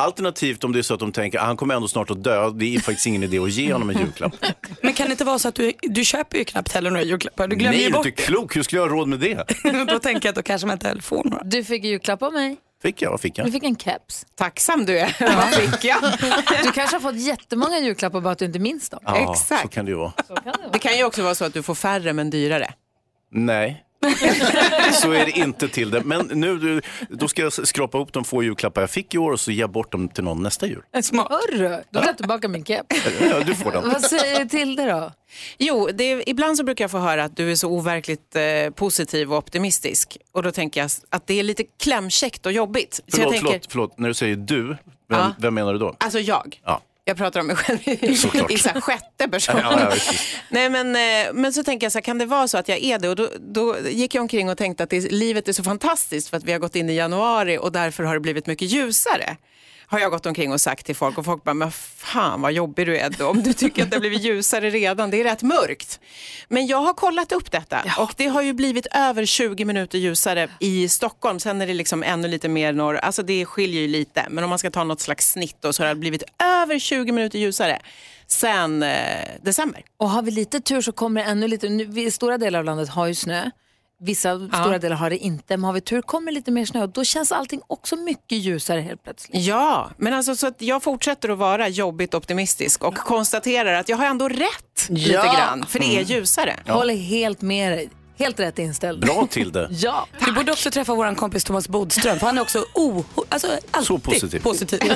[0.00, 2.50] Alternativt om det är så att de tänker att han kommer ändå snart att dö,
[2.50, 4.32] det är faktiskt ingen idé att ge honom en julklapp.
[4.82, 7.48] Men kan det inte vara så att du, du köper ju knappt heller några julklappar?
[7.48, 9.18] Du glömmer Nej, ju du är bort inte klok, hur skulle jag ha råd med
[9.20, 9.44] det?
[9.62, 9.84] det.
[9.92, 11.42] Då tänker jag att då kanske man inte heller får några.
[11.44, 12.56] Du fick julklapp av mig.
[12.82, 13.52] Fick jag, vad fick Du jag?
[13.52, 14.26] fick en keps.
[14.36, 15.16] Tacksam du är.
[15.36, 16.02] Vad fick jag?
[16.62, 19.00] Du kanske har fått jättemånga julklappar bara att du inte minns dem.
[19.04, 19.62] Ja, Exakt.
[19.62, 20.12] så kan det ju vara.
[20.72, 22.72] Det kan ju också vara så att du får färre men dyrare.
[23.32, 23.84] Nej.
[24.92, 26.02] Så är det inte till det.
[26.04, 29.40] Men nu, då ska jag skrapa ihop de få julklappar jag fick i år och
[29.40, 30.82] så ge bort dem till någon nästa jul.
[30.92, 32.96] Hörru, då tar jag tillbaka min keps.
[33.20, 33.88] Ja, du får den.
[33.88, 35.12] Vad säger till det då?
[35.58, 38.70] Jo, det är, ibland så brukar jag få höra att du är så overkligt eh,
[38.74, 40.16] positiv och optimistisk.
[40.32, 42.94] Och då tänker jag att det är lite klämkäckt och jobbigt.
[42.94, 44.76] Så Förlåt, jag tänker, förlåt, förlåt, när du säger du, vem,
[45.08, 45.32] Ja.
[45.38, 45.94] vem menar du då?
[45.98, 46.60] Alltså jag.
[46.64, 46.80] Ja.
[47.04, 48.50] Jag pratar om mig själv i, Såklart.
[48.50, 49.54] i så här sjätte person.
[49.58, 50.12] Ja, ja.
[50.48, 52.78] Nej, men, eh, men så tänker jag så här, kan det vara så att jag
[52.78, 53.08] är det?
[53.08, 56.36] Och då, då gick jag omkring och tänkte att det, livet är så fantastiskt för
[56.36, 59.36] att vi har gått in i januari och därför har det blivit mycket ljusare.
[59.90, 62.86] Har jag gått omkring och sagt till folk och folk bara, men fan vad jobbig
[62.86, 63.26] du är då.
[63.26, 66.00] Om du tycker att det har blivit ljusare redan, det är rätt mörkt.
[66.48, 70.48] Men jag har kollat upp detta och det har ju blivit över 20 minuter ljusare
[70.60, 71.38] i Stockholm.
[71.38, 74.26] Sen är det liksom ännu lite mer norr, alltså det skiljer ju lite.
[74.30, 76.22] Men om man ska ta något slags snitt då, så har det blivit
[76.62, 77.78] över 20 minuter ljusare
[78.26, 79.82] sen eh, december.
[79.96, 82.64] Och har vi lite tur så kommer det ännu lite, nu, vi, stora delar av
[82.64, 83.50] landet har ju snö.
[84.02, 86.88] Vissa stora delar har det inte, men har vi tur kommer lite mer snö och
[86.88, 89.42] då känns allting också mycket ljusare helt plötsligt.
[89.46, 93.96] Ja, men alltså så att jag fortsätter att vara jobbigt optimistisk och konstaterar att jag
[93.96, 95.22] har ändå rätt lite Ja.
[95.22, 96.04] grann, för det är Mm.
[96.04, 96.56] ljusare.
[96.66, 97.90] Jag håller helt med dig.
[98.20, 99.00] Helt rätt inställd.
[99.00, 99.68] Bra till det.
[99.82, 103.48] Ja, Du borde också träffa vår kompis Thomas Bodström för han är också o, alltså,
[103.70, 104.40] alltid Så positiv.
[104.42, 104.92] positiv.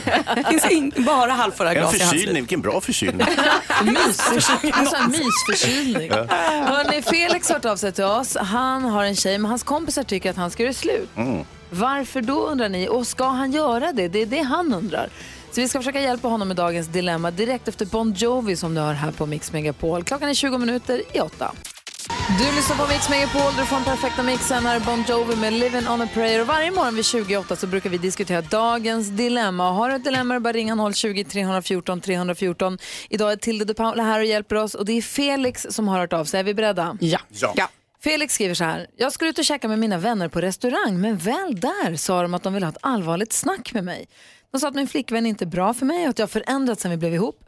[0.51, 3.27] Finns in, bara halvfulla En glas i hans förkylning, vilken bra förkylning.
[3.85, 4.73] Mysförkylning.
[4.75, 6.11] Alltså en mysförkylning.
[6.11, 6.25] Ja.
[6.67, 8.37] Hörrni, Felix har hört av sig till oss.
[8.41, 11.09] Han har en tjej, men hans kompisar tycker att han ska göra slut.
[11.17, 11.45] Mm.
[11.71, 12.89] Varför då undrar ni?
[12.89, 14.09] Och ska han göra det?
[14.09, 15.09] Det är det han undrar.
[15.53, 18.81] Så vi ska försöka hjälpa honom med dagens dilemma direkt efter Bon Jovi som du
[18.81, 20.05] hör här på Mix Megapol.
[20.05, 21.53] Klockan är 20 minuter i åtta.
[22.09, 24.67] Du lyssnar på Mix Megapol, du får den perfekta mixen.
[24.67, 26.41] Här är Bon Jovi med Living on a prayer.
[26.41, 29.71] Och varje morgon vid 28 så brukar vi diskutera dagens dilemma.
[29.71, 32.79] Har du ett dilemma bara ringa 020 314 314.
[33.11, 35.99] Idag är Tilde de Paula här och hjälper oss och det är Felix som har
[35.99, 36.41] hört av sig.
[36.41, 36.97] Är vi beredda?
[37.01, 37.19] Ja.
[37.55, 37.69] Ja.
[38.03, 38.87] Felix skriver så här.
[38.97, 42.35] Jag skulle ut och käka med mina vänner på restaurang men väl där sa de
[42.35, 44.09] att de ville ha ett allvarligt snack med mig.
[44.53, 46.83] De sa att min flickvän inte är bra för mig och att jag har förändrats
[46.83, 47.41] sen vi blev ihop.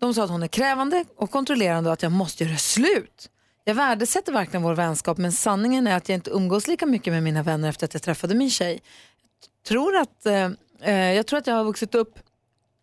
[0.00, 3.30] De sa att hon är krävande och kontrollerande och att jag måste göra slut.
[3.64, 7.22] Jag värdesätter verkligen vår vänskap men sanningen är att jag inte umgås lika mycket med
[7.22, 8.82] mina vänner efter att jag träffade min tjej.
[9.66, 10.50] Tror att, eh,
[10.82, 12.18] eh, jag tror att jag har vuxit upp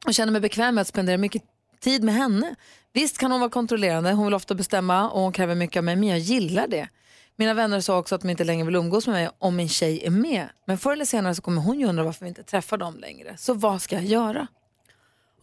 [0.05, 1.43] och känner mig bekväm med att spendera mycket
[1.79, 2.55] tid med henne.
[2.93, 5.95] Visst kan hon vara kontrollerande, hon vill ofta bestämma och hon kräver mycket av mig
[5.95, 6.89] men jag gillar det.
[7.36, 10.05] Mina vänner sa också att de inte längre vill umgås med mig om min tjej
[10.05, 10.49] är med.
[10.65, 13.38] Men förr eller senare så kommer hon ju undra varför vi inte träffar dem längre.
[13.38, 14.47] Så vad ska jag göra?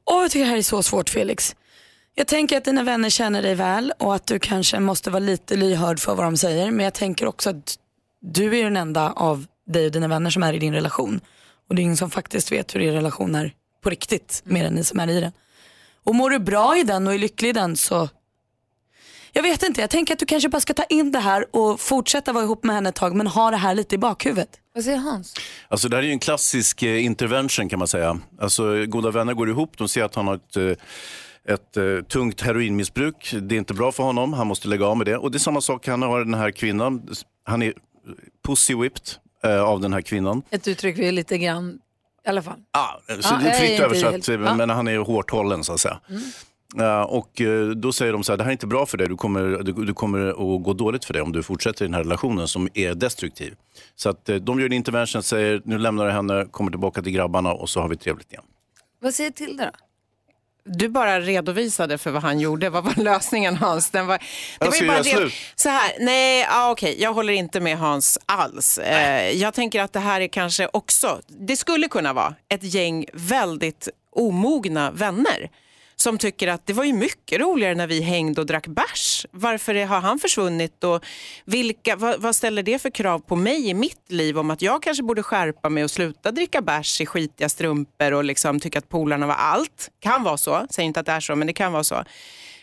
[0.04, 1.56] Åh, jag tycker det här är så svårt Felix.
[2.18, 5.56] Jag tänker att dina vänner känner dig väl och att du kanske måste vara lite
[5.56, 6.70] lyhörd för vad de säger.
[6.70, 7.78] Men jag tänker också att
[8.20, 11.20] du är den enda av dig och dina vänner som är i din relation.
[11.68, 13.52] Och det är ingen som faktiskt vet hur er relation är
[13.82, 15.32] på riktigt mer än ni som är i den.
[16.04, 18.08] Och mår du bra i den och är lycklig i den så
[19.32, 21.80] jag vet inte, jag tänker att du kanske bara ska ta in det här och
[21.80, 24.48] fortsätta vara ihop med henne ett tag men ha det här lite i bakhuvudet.
[24.74, 25.34] Vad säger Hans?
[25.68, 28.20] Alltså det här är ju en klassisk eh, intervention kan man säga.
[28.40, 30.84] Alltså goda vänner går ihop, de ser att han har ett, eh,
[31.48, 33.34] ett eh, tungt heroinmissbruk.
[33.42, 35.16] Det är inte bra för honom, han måste lägga av med det.
[35.16, 37.08] Och det är samma sak, han har den här kvinnan,
[37.44, 37.74] han är
[38.46, 39.08] pussy whipped
[39.44, 40.42] eh, av den här kvinnan.
[40.50, 41.78] Ett uttryck vi är lite grann,
[42.26, 42.58] i alla fall.
[42.72, 45.80] Ja, så Ja, det är fritt översatt, helt- men han är hårt hållen så att
[45.80, 46.00] säga.
[46.76, 49.08] Ja, och eh, då säger de så här, det här är inte bra för dig,
[49.08, 51.94] du kommer, du, du kommer att gå dåligt för dig om du fortsätter i den
[51.94, 53.54] här relationen som är destruktiv.
[53.94, 57.12] Så att eh, de gör en intervention, säger nu lämnar du henne, kommer tillbaka till
[57.12, 58.44] grabbarna och så har vi trevligt igen.
[59.00, 59.70] Vad säger Tilda då?
[60.68, 62.70] Du bara redovisade för vad han gjorde.
[62.70, 63.90] Vad var lösningen Hans?
[63.90, 64.24] Den var, det
[64.58, 68.18] Jag var ju bara det, så här, nej, ja, okej, jag håller inte med Hans
[68.26, 68.78] alls.
[68.78, 73.06] Eh, jag tänker att det här är kanske också, det skulle kunna vara ett gäng
[73.12, 75.50] väldigt omogna vänner
[76.00, 79.26] som tycker att det var ju mycket roligare när vi hängde och drack bärs.
[79.30, 81.04] Varför har han försvunnit och
[81.44, 84.82] vilka, vad, vad ställer det för krav på mig i mitt liv om att jag
[84.82, 88.88] kanske borde skärpa mig och sluta dricka bärs i skitiga strumpor och liksom tycka att
[88.88, 89.90] polarna var allt.
[90.00, 92.04] Kan vara så, säger inte att det är så, men det kan vara så.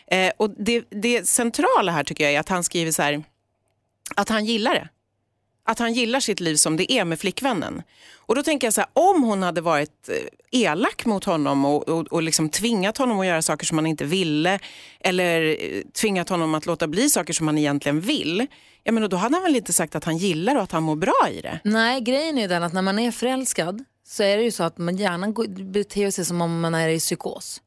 [0.06, 3.24] Eh, och det, det centrala här tycker jag är att han skriver så här,
[4.14, 4.88] att han gillar det.
[5.66, 7.82] Att han gillar sitt liv som det är med flickvännen.
[8.16, 11.88] Och då tänker jag så här, om hon hade varit eh, elak mot honom och,
[11.88, 14.58] och, och liksom tvingat honom att göra saker som han inte ville
[15.00, 18.46] eller eh, tvingat honom att låta bli saker som han egentligen vill,
[18.84, 20.96] ja, men då hade han väl inte sagt att han gillar och att han mår
[20.96, 21.60] bra i det.
[21.64, 24.62] Nej, grejen är ju den att när man är förälskad så är det ju så
[24.62, 27.62] att man gärna beter sig som om man är i psykos.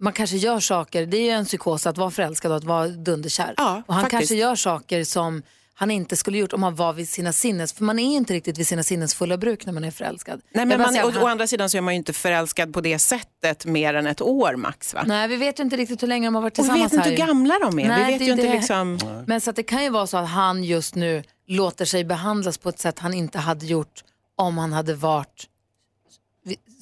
[0.00, 2.88] Man kanske gör saker, det är ju en psykos att vara förälskad och att vara
[2.88, 3.54] dunderkär.
[3.86, 4.10] och han faktiskt.
[4.10, 5.42] kanske gör saker som
[5.74, 8.58] han inte skulle gjort om han var vid sina sinnes, för man är inte riktigt
[8.58, 10.40] vid sina sinnes fulla bruk när man är förälskad.
[10.54, 12.98] Nej, men man, han- å andra sidan så är man ju inte förälskad på det
[12.98, 14.94] sättet mer än ett år max.
[14.94, 15.04] Va?
[15.06, 17.06] Nej, vi vet ju inte riktigt hur länge de har varit Och vi tillsammans vet
[17.06, 17.88] inte hur gamla de är.
[17.88, 18.52] Nej, vi vet det ju inte det.
[18.52, 18.98] liksom...
[19.26, 22.58] Men så att det kan ju vara så att han just nu låter sig behandlas
[22.58, 24.04] på ett sätt han inte hade gjort
[24.36, 25.46] om han hade varit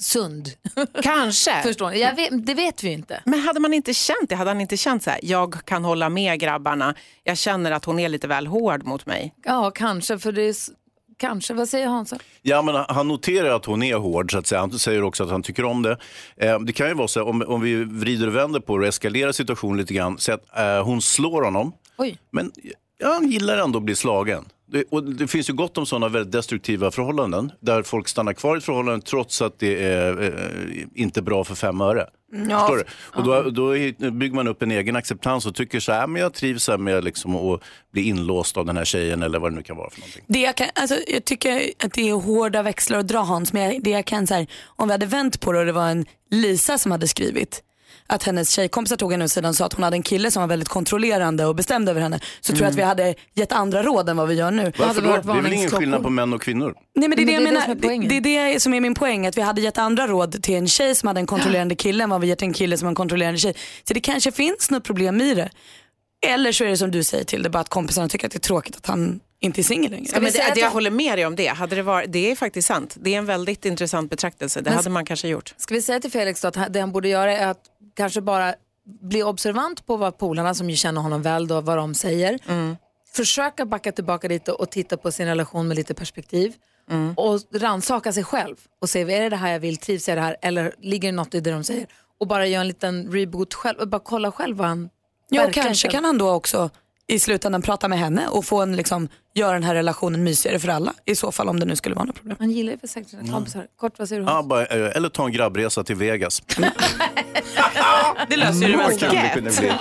[0.00, 0.48] sund.
[1.02, 1.62] Kanske.
[1.62, 1.94] Förstår?
[1.94, 3.22] Jag vet, det vet vi inte.
[3.26, 4.34] Men hade man inte känt det?
[4.34, 6.94] Hade han inte känt så här, jag kan hålla med grabbarna,
[7.24, 9.34] jag känner att hon är lite väl hård mot mig?
[9.44, 10.18] Ja, kanske.
[10.18, 10.54] För det är,
[11.18, 11.54] kanske.
[11.54, 12.18] Vad säger Hansa?
[12.42, 14.60] Ja, men han noterar att hon är hård, så att säga.
[14.60, 15.98] han säger också att han tycker om det.
[16.36, 18.88] Eh, det kan ju vara så, om, om vi vrider och vänder på det och
[18.88, 22.18] eskalerar situationen lite grann, så att eh, hon slår honom, Oj.
[22.30, 22.52] men
[22.98, 24.44] ja, han gillar ändå att bli slagen.
[24.72, 28.56] Det, och det finns ju gott om sådana väldigt destruktiva förhållanden, där folk stannar kvar
[28.56, 32.06] i ett förhållande trots att det är eh, inte bra för fem öre.
[32.48, 32.58] Ja.
[32.60, 32.84] Förstår du?
[33.18, 36.22] Och då, då är- bygger man upp en egen acceptans och tycker så här, men
[36.22, 37.60] jag trivs här med liksom att
[37.92, 40.24] bli inlåst av den här tjejen eller vad det nu kan vara för någonting.
[40.26, 43.62] Det jag, kan, alltså, jag tycker att det är hårda växlar att dra Hans, men
[43.62, 44.46] jag, det jag kan så här,
[44.76, 47.62] om vi hade vänt på det och det var en Lisa som hade skrivit
[48.10, 50.40] att hennes tjejkompisar tog henne åt sidan och sa att hon hade en kille som
[50.40, 53.82] var väldigt kontrollerande och bestämd över henne så tror jag att vi hade gett andra
[53.82, 54.72] råd än vad vi gör nu.
[54.78, 55.08] Varför då?
[55.08, 56.74] Det är väl ingen skillnad på män och kvinnor?
[56.94, 58.08] Nej men det är det Men det är det är.
[58.08, 59.26] Det, det är det som är min poäng.
[59.26, 62.10] Att vi hade gett andra råd till en tjej som hade en kontrollerande kille än
[62.10, 63.54] vad vi gett en kille som har en kontrollerande tjej.
[63.88, 65.50] Så det kanske finns något problem i det.
[66.26, 68.38] Eller så är det som du säger till det bara att kompisarna tycker att det
[68.38, 70.06] är tråkigt att han inte är singel längre.
[70.14, 71.46] Ja, men det, det, jag håller med dig om det.
[71.46, 72.96] Hade det, varit, det är faktiskt sant.
[73.00, 74.60] Det är en väldigt intressant betraktelse.
[74.60, 75.54] Det Men- hade man kanske gjort.
[75.56, 77.60] Ska vi säga till Felix då att det han borde göra är att
[78.00, 81.94] kanske bara bli observant på vad polarna som ju känner honom väl då, vad de
[81.94, 82.38] säger.
[83.12, 86.54] Försöka backa tillbaka lite och titta på sin relation med lite perspektiv.
[87.16, 90.16] Och rannsaka sig själv och se, är det det här jag vill, trivs jag i
[90.16, 91.86] det här eller ligger det något i det de säger?
[92.20, 94.90] Och bara göra en liten reboot själv och bara kolla själv vad han
[95.28, 96.70] Ja, och kanske kan han då också
[97.06, 100.68] i slutändan prata med henne och få en, liksom, göra den här relationen mysigare för
[100.68, 100.94] alla.
[101.04, 102.36] I så fall om det nu skulle vara något problem.
[102.40, 103.66] Han gillar ju för säkert sina kompisar.
[103.80, 104.26] Kort, vad säger du?
[104.28, 106.42] Ja, bara, eh, eller ta en grabbresa till Vegas.
[108.28, 109.78] det löser ju det mesta.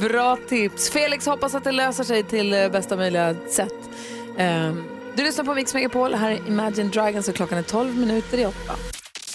[0.00, 0.90] Bra tips.
[0.90, 3.74] Felix hoppas att det löser sig till eh, bästa möjliga sätt.
[4.38, 6.14] Ehm, du lyssnar på Mix Megapol.
[6.14, 8.72] Här är Imagine Dragons och klockan är 12 minuter i åtta.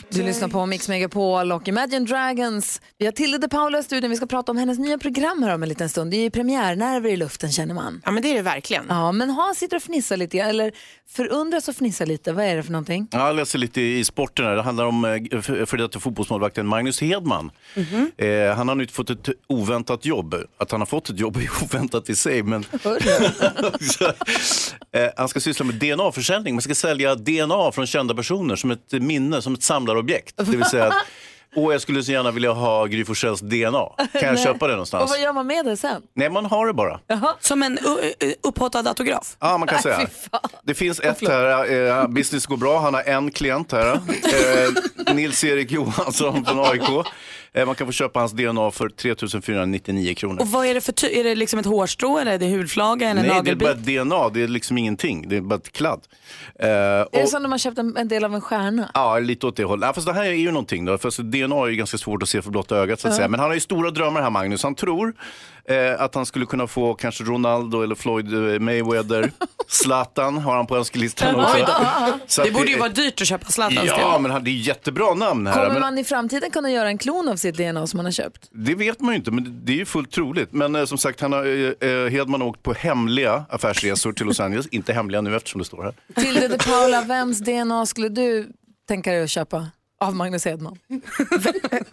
[0.10, 2.82] Du lyssnar på Mix Megapol och Imagine Dragons.
[2.98, 4.10] Vi har Tilde de Paula i studion.
[4.10, 6.12] Vi ska prata om hennes nya program här om en liten stund.
[6.12, 8.02] Det är ju premiärnerver i luften känner man.
[8.06, 8.86] Ja, men det är det verkligen.
[8.90, 10.72] Ja, men Hans sitter och fnissar lite, eller
[11.10, 12.32] förundras och fnissar lite.
[12.34, 13.08] Vad är det för någonting?
[13.12, 14.56] Ja, Jag läser lite i sporten här.
[14.56, 17.52] Det handlar om eh, för för detta fotbollsmålvakten Magnus Hedman.
[18.18, 20.36] Eh, han har nu fått ett oväntat jobb.
[20.58, 22.44] Att han har fått ett jobb är oväntat i sig.
[22.44, 22.66] Men
[24.92, 26.54] eh, han ska syssla med DNA-försäljning.
[26.56, 30.34] Man ska sälja DNA från kända personer som ett minne, som ett samlarobjekt.
[30.38, 30.94] Det vill säga att
[31.56, 33.86] Och jag skulle så gärna vilja ha Gry Forssells DNA.
[34.14, 35.12] Kan jag köpa det Och någonstans?
[35.12, 36.02] vad gör man med det sen?
[36.16, 37.00] Nej, man har det bara.
[37.40, 37.80] Som en
[38.44, 39.38] upphottad autograf?
[39.40, 40.08] Ja, man kan säga.
[40.64, 41.72] Det finns ett här,
[42.02, 43.86] eh, business går bra, han har en klient här.
[45.06, 47.08] Eh, Nils-Erik Johansson från AIK.
[47.56, 50.42] Eh, man kan få köpa hans DNA för 3 499 kronor.
[50.42, 53.10] Och vad är det för ty- Är det liksom ett hårstrå eller är det hudflaga
[53.10, 53.98] eller en Nej, det är nagelbit?
[53.98, 55.30] bara DNA, det är liksom ingenting.
[55.30, 56.02] Det är bara ett kladd.
[56.60, 58.92] Eh, Är det och- som när man köpte en, en del av en stjärna?
[58.94, 59.88] Ja, lite åt det hållet.
[59.88, 60.98] Ja, fast det här är ju någonting då.
[60.98, 63.18] Fast DNA är ju ganska svårt att se för blotta ögat så att Ja.
[63.18, 63.28] säga.
[63.28, 64.64] Men han har ju stora drömmar här Magnus.
[64.64, 65.14] Han tror
[65.70, 69.32] eh, att han skulle kunna få kanske Ronaldo eller Floyd eh, Mayweather.
[69.68, 71.68] Zlatan har han på önskelistan också.
[72.28, 74.54] Så det att borde ju vara dyrt att köpa Zlatans Ja, men han- det är
[74.54, 75.54] jättebra namn här.
[75.54, 78.12] Kommer Men man i framtiden kunna göra en klon av sitt DNA som man har
[78.12, 78.50] köpt?
[78.52, 80.54] det vet man ju inte, men det är ju fullt troligt.
[80.54, 84.26] Men eh, som sagt, han har, eh, eh, Hedman har åkt på hemliga affärsresor till
[84.26, 84.68] Los Angeles.
[84.68, 85.94] inte hemliga nu eftersom det står här.
[86.24, 88.48] Tilde de Paula, vems DNA skulle du
[88.88, 89.68] tänka dig att köpa
[90.06, 90.78] av Magnus Hedman?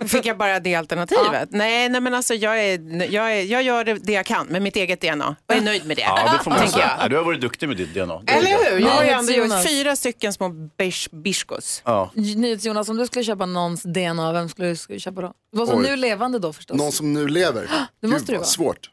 [0.08, 1.48] Fick jag bara det alternativet?
[1.52, 4.76] Nej, nej, men alltså jag, är, jag, är, jag gör det, jag kan med mitt
[4.76, 6.02] eget DNA och är nöjd med det.
[6.02, 6.90] Ja, det får man tänker jag.
[7.00, 8.22] Ja, du har varit duktig med ditt DNA.
[8.26, 8.80] Eller hur?
[8.80, 9.66] Jag har ju Ja, ändå gjort Jonas.
[9.68, 10.48] fyra stycken små
[10.78, 11.82] bish, bishkos.
[11.84, 12.10] Ja.
[12.14, 15.32] NyhetsJonas, om du skulle köpa någons DNA, vem skulle du skulle köpa då?
[15.52, 15.84] Vad som Oj.
[15.90, 16.78] nu levande då förstås.
[16.78, 17.70] Någon som nu lever.
[18.00, 18.44] Det måste Gud, vad vara.
[18.46, 18.90] svårt.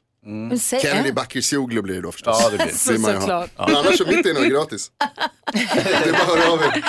[0.59, 1.15] Säg Kennedy en.
[1.15, 2.37] Bakircioglu blir det då förstås.
[2.41, 2.73] Ja, det blir det.
[2.93, 3.19] ju ha.
[3.21, 3.51] Såklart.
[3.57, 4.91] Men annars så mitt är gratis.
[5.53, 5.59] Det
[6.09, 6.83] är bara att höra av er.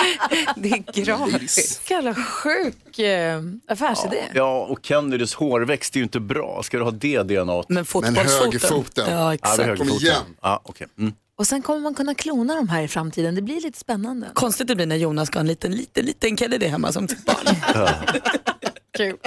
[0.55, 1.81] Det är gratis.
[1.89, 4.23] Jävla sjuk eh, affärsidé.
[4.33, 6.61] Ja, och Kennedys hårväxt är ju inte bra.
[6.63, 7.63] Ska du ha det DNA?
[7.67, 9.05] Men Men högerfoten.
[9.09, 9.57] Ja, Ja, det exakt.
[9.57, 10.07] Kom högerfoten.
[10.07, 10.21] igen.
[10.41, 10.87] Ja, okej.
[10.99, 11.13] Mm.
[11.35, 13.35] Och sen kommer man kunna klona de här i framtiden.
[13.35, 14.27] Det blir lite spännande.
[14.33, 17.25] Konstigt det blir när Jonas ska ha en liten, liten, liten Kennedy hemma som sitt
[17.25, 17.55] barn.
[18.97, 19.17] Kul.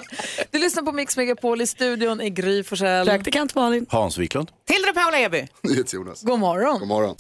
[0.51, 3.07] Du lyssnar på Mix Megapol i studion i Gry Forssell.
[3.07, 3.87] Praktikant Malin.
[3.89, 4.51] Hans Wiklund.
[4.67, 5.47] Tilde Paula Eby.
[5.63, 6.23] NyhetsJonas.
[6.23, 6.79] God morgon.
[6.79, 7.17] God morgon.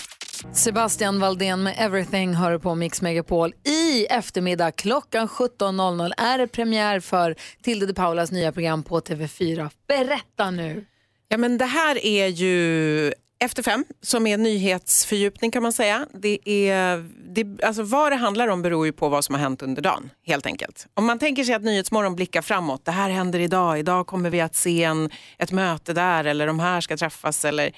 [0.52, 3.54] Sebastian Valdén med Everything hör på Mix Megapol.
[3.64, 9.70] I eftermiddag klockan 17.00 är det premiär för Tilde de Paulas nya program på TV4.
[9.88, 10.84] Berätta nu.
[11.28, 16.06] Ja, men det här är ju efter fem, som är nyhetsfördjupning kan man säga.
[16.12, 17.04] Det är,
[17.34, 20.10] det, alltså vad det handlar om beror ju på vad som har hänt under dagen,
[20.26, 20.86] helt enkelt.
[20.94, 24.40] Om man tänker sig att Nyhetsmorgon blickar framåt, det här händer idag, idag kommer vi
[24.40, 27.72] att se en, ett möte där eller de här ska träffas eller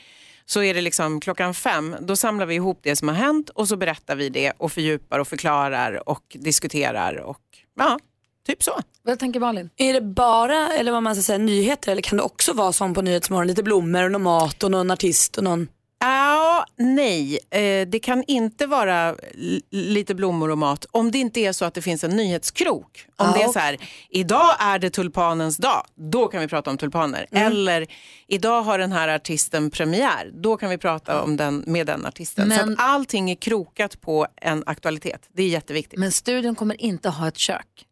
[0.44, 3.68] så är det liksom klockan fem, då samlar vi ihop det som har hänt och
[3.68, 7.40] så berättar vi det och fördjupar och förklarar och diskuterar och
[7.78, 7.98] ja,
[8.46, 8.80] typ så.
[9.02, 9.70] Vad tänker Malin?
[9.76, 12.94] Är det bara, eller vad man ska säga, nyheter eller kan det också vara som
[12.94, 15.68] på Nyhetsmorgon, lite blommor och någon mat och någon artist och någon...
[16.00, 17.38] Ja, nej.
[17.50, 19.16] Eh, det kan inte vara
[19.70, 23.06] lite blommor och mat om det inte är så att det finns en nyhetskrok.
[23.16, 23.76] Om Ah, det är så här,
[24.10, 27.26] idag är det tulpanens dag, då kan vi prata om tulpaner.
[27.30, 27.46] Mm.
[27.46, 27.86] Eller,
[28.26, 32.50] idag har den här artisten premiär, då kan vi prata om den med den artisten.
[32.50, 35.28] Så Men- att allting är krokat på en aktualitet.
[35.34, 35.98] Det är jätteviktigt.
[35.98, 37.85] Men studion kommer inte ha ett kök.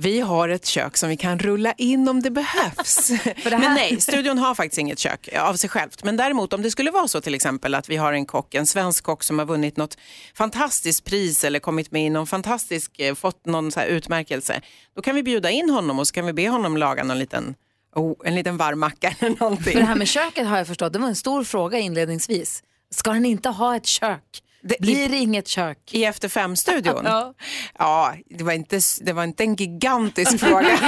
[0.00, 3.10] Vi har ett kök som vi kan rulla in om det behövs.
[3.44, 6.04] Men nej, studion har faktiskt inget kök av sig självt.
[6.04, 8.66] Men däremot om det skulle vara så till exempel att vi har en kock, en
[8.66, 9.98] svensk kock som har vunnit något
[10.34, 14.60] fantastiskt pris eller kommit med i någon fantastisk, eh, fått någon så här utmärkelse.
[14.96, 17.54] Då kan vi bjuda in honom och så kan vi be honom laga någon liten,
[17.94, 19.72] oh, en liten varm macka eller någonting.
[19.72, 22.62] För det här med köket har jag förstått, det var en stor fråga inledningsvis.
[22.90, 24.42] Ska den inte ha ett kök?
[24.80, 25.78] Blir det inget kök?
[25.90, 27.00] I Efter fem-studion?
[27.04, 27.34] Ja.
[27.78, 30.78] Ja, det var inte, det var inte en gigantisk fråga,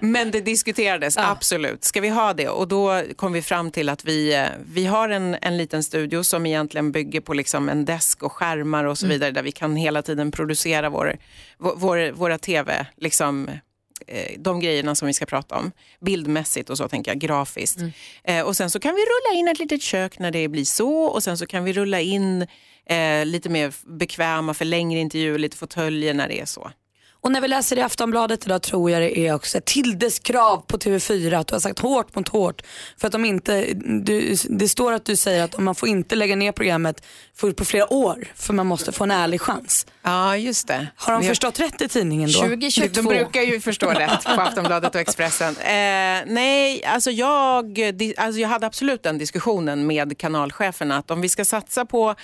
[0.00, 1.84] men, det diskuterades, absolut.
[1.84, 2.48] Ska vi ha det?
[2.48, 6.22] Och då kom vi fram till att vi, eh, vi har en, en liten studio
[6.22, 9.14] som egentligen bygger på liksom en desk och skärmar och så Mm.
[9.14, 11.16] vidare, där vi kan hela tiden producera vår,
[11.58, 13.50] vår, vår, våra tv, liksom,
[14.38, 15.72] de grejerna som vi ska prata om.
[16.00, 17.78] Bildmässigt och så tänker jag, grafiskt.
[17.78, 17.92] Mm.
[18.24, 21.02] Eh, och sen så kan vi rulla in ett litet kök när det blir så
[21.02, 22.46] och sen så kan vi rulla in
[22.86, 26.70] eh, lite mer bekväma för längre intervjuer, lite fåtöljer när det är så.
[27.22, 30.78] Och när vi läser i Aftonbladet idag tror jag det är också Tildes krav på
[30.78, 32.62] TV4 att du har sagt hårt mot hårt.
[32.96, 33.66] För att de inte,
[34.02, 37.64] du, det står att du säger att man får inte lägga ner programmet för på
[37.64, 39.86] flera år för man måste få en ärlig chans.
[40.02, 40.86] Ja, just det.
[40.96, 42.40] Har de Vi förstått rätt i tidningen då?
[42.40, 43.02] 2022.
[43.02, 45.56] De brukar ju förstå rätt på Aftonbladet och Expressen.
[45.56, 45.72] Eh,
[46.26, 47.80] nej, alltså jag,
[48.16, 52.14] alltså jag hade absolut den diskussionen med kanalcheferna att om vi ska satsa på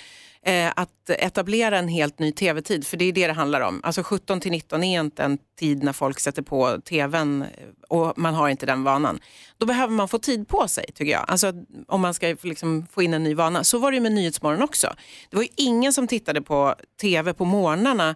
[0.47, 3.81] eh, att etablera en helt ny tv-tid, för det är det det handlar om.
[3.85, 7.49] Alltså 17 till 19 är inte en tid när folk sätter på tvn eh,
[7.89, 9.21] och man har inte den vanan.
[9.59, 11.25] Då behöver man få tid på sig tycker jag.
[11.29, 11.53] Alltså
[11.89, 13.65] om man ska liksom få in en ny vana.
[13.65, 14.95] Så var det med Nyhetsmorgon också.
[15.31, 18.15] Det var ju ingen som tittade på tv på morgnarna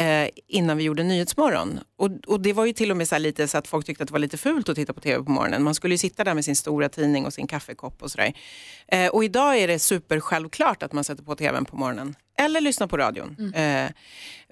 [0.00, 1.80] eh, innan vi gjorde Nyhetsmorgon.
[1.96, 4.02] Och, och det var ju till och med så här lite så att folk tyckte
[4.02, 5.62] att det var lite fult att titta på tv på morgonen.
[5.62, 8.32] Man skulle ju sitta där med sin stora tidning och sin kaffekopp och sådär.
[8.88, 12.14] Eh, och idag är det super självklart att man sätter på tvn på morgonen
[12.44, 13.52] eller lyssna på radion.
[13.54, 13.90] Eh,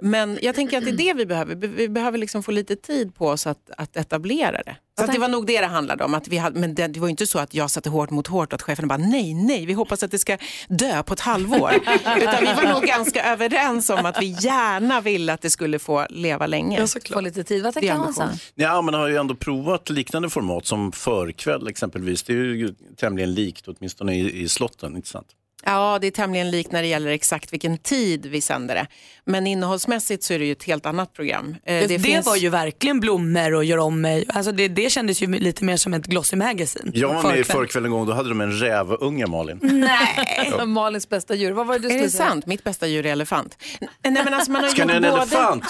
[0.03, 1.55] men jag tänker att det är det vi behöver.
[1.55, 4.77] Vi- behöver liksom få lite tid på oss att, att etablera det.
[4.99, 6.15] Så att det var nog det det handlade om.
[6.15, 8.53] Att vi hade, men det, det var inte så att jag satte hårt mot hårt
[8.53, 11.73] och att chefen bara nej, nej, vi hoppas att det ska dö på ett halvår.
[12.19, 16.07] Utan vi var nog ganska överens om att vi gärna ville att det skulle få
[16.11, 16.77] leva länge.
[17.15, 17.63] Få lite tid.
[17.63, 18.23] Vad tänker Hansa?
[18.55, 22.23] Ja, man har ju ändå provat liknande format som förkväll exempelvis.
[22.23, 25.29] Det är ju tämligen likt, åtminstone i, i slotten, inte sant?
[25.65, 28.87] Ja, det är tämligen likt när det gäller exakt vilken tid vi sänder det.
[29.25, 31.57] Men innehållsmässigt så är det ju ett helt annat program.
[31.65, 34.25] Eh, Det, finns- var ju verkligen blommor och gör om mig.
[34.29, 36.91] Alltså det, det kändes ju lite mer som ett Glossy Magazine.
[36.95, 37.85] Jag var med i Förkväll.
[37.85, 39.59] en gång, då hade de en rävunge Malin.
[39.63, 40.53] Nej.
[40.67, 41.53] Malins bästa djur.
[41.53, 42.29] Vad var det du Är skulle det säga?
[42.29, 42.47] sant?
[42.47, 43.59] Mitt bästa djur är elefant.
[43.81, 43.91] Nej,
[44.25, 45.65] men alltså man har Ska ni ha en både- elefant?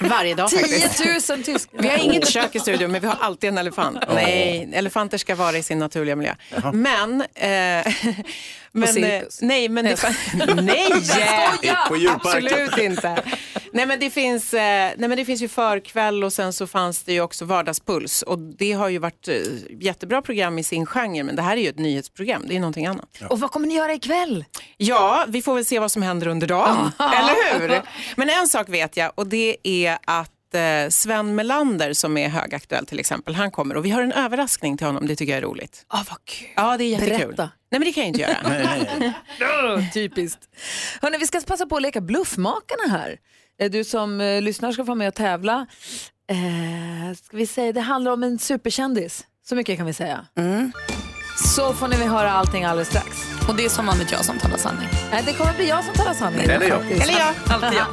[0.00, 1.30] Varje dag 10 faktiskt.
[1.30, 1.82] 000 tyskar.
[1.82, 3.98] Vi har inget kök i studion, men vi har alltid en elefant.
[4.14, 6.34] Nej, elefanter ska vara i sin naturliga miljö.
[6.72, 7.20] Men...
[7.34, 7.92] Eh,
[8.72, 9.42] men eh, cirkus.
[9.42, 9.96] nej, men det,
[10.62, 10.90] nej!
[11.88, 11.94] På.
[12.10, 13.22] Absolut inte.
[13.72, 14.60] Nej men, det finns, eh,
[14.96, 18.22] nej men det finns ju förkväll och sen så fanns det ju också vardagspuls.
[18.22, 19.34] Och det har ju varit eh,
[19.80, 22.44] jättebra program i sin genre, men det här är ju ett nyhetsprogram.
[22.48, 23.08] Det är någonting annat.
[23.30, 24.44] Och vad kommer ni göra ikväll?
[24.76, 27.82] Ja, vi får väl se vad som händer under dagen, eller hur?
[28.16, 32.86] Men en sak vet jag och det är att eh, Sven Melander som är högaktuell
[32.86, 35.42] till exempel, han kommer och vi har en överraskning till honom, det tycker jag är
[35.46, 35.84] roligt.
[35.88, 36.48] Ah, vad kul.
[36.56, 37.18] Ja, det är jättekul.
[37.26, 37.50] Berätta.
[37.70, 39.82] Nej men det kan jag inte göra.
[39.94, 40.40] Typiskt.
[41.02, 43.16] Hörrni, vi ska passa på att leka Bluffmakarna här.
[43.60, 45.66] Eh, Du som eh, lyssnar ska få vara med och tävla.
[46.30, 49.24] Eh, ska vi säga, det handlar om en superkändis.
[49.48, 50.26] Så mycket kan vi säga.
[51.56, 53.06] Så får ni höra allting alldeles strax.
[53.48, 54.88] Och det är som vanligt jag som talar sanning.
[55.10, 56.40] Nej, det kommer bli jag som talar sanning.
[56.40, 56.78] Eller jag.
[56.78, 57.02] faktiskt.
[57.02, 57.34] Eller jag.
[57.48, 57.86] Alltid jag.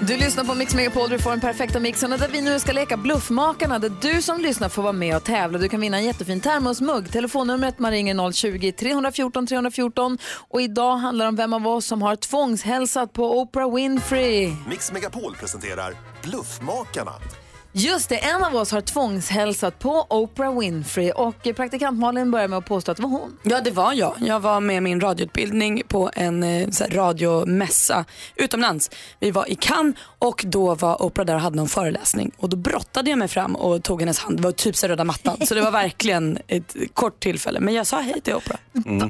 [0.00, 2.72] Du lyssnar på Mix Megapol, du får den perfekta mixen och där vi nu ska
[2.72, 5.58] leka Bluffmakarna där du som lyssnar får vara med och tävla.
[5.58, 7.12] Du kan vinna en jättefin termosmugg.
[7.12, 10.18] Telefonnumret man ringer 020-314 314
[10.48, 14.52] och idag handlar det om vem av oss som har tvångshälsat på Oprah Winfrey.
[14.68, 17.12] Mix Megapol presenterar Bluffmakarna.
[17.78, 22.58] Just det, en av oss har tvångshälsat på Oprah Winfrey och praktikant Malin börjar med
[22.58, 23.38] att påstå att det var hon.
[23.42, 24.14] Ja det var jag.
[24.20, 28.04] Jag var med min radioutbildning på en eh, så här, radiomässa
[28.36, 28.90] utomlands.
[29.20, 32.56] Vi var i Cannes och då var Oprah där och hade någon föreläsning och då
[32.56, 34.36] brottade jag mig fram och tog hennes hand.
[34.36, 37.60] Det var typ så röda mattan så det var verkligen ett kort tillfälle.
[37.60, 38.58] Men jag sa hej till Oprah.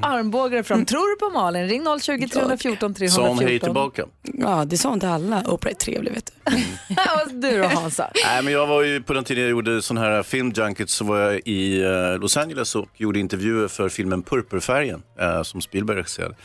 [0.01, 0.85] Armbågar fram.
[0.85, 1.67] Tror du på Malin?
[1.67, 3.09] Ring 020 314 314.
[3.09, 4.05] Sa hon hej tillbaka?
[4.21, 5.43] Ja det sa hon till alla.
[5.47, 6.51] Oprah är trevlig vet du.
[6.97, 8.11] Och du då Hansa?
[8.25, 11.19] Nej, men jag var ju på den tiden jag gjorde sån här filmjunkets så var
[11.19, 16.35] jag i eh, Los Angeles och gjorde intervjuer för filmen Purpurfärgen eh, som Spielberg regisserade.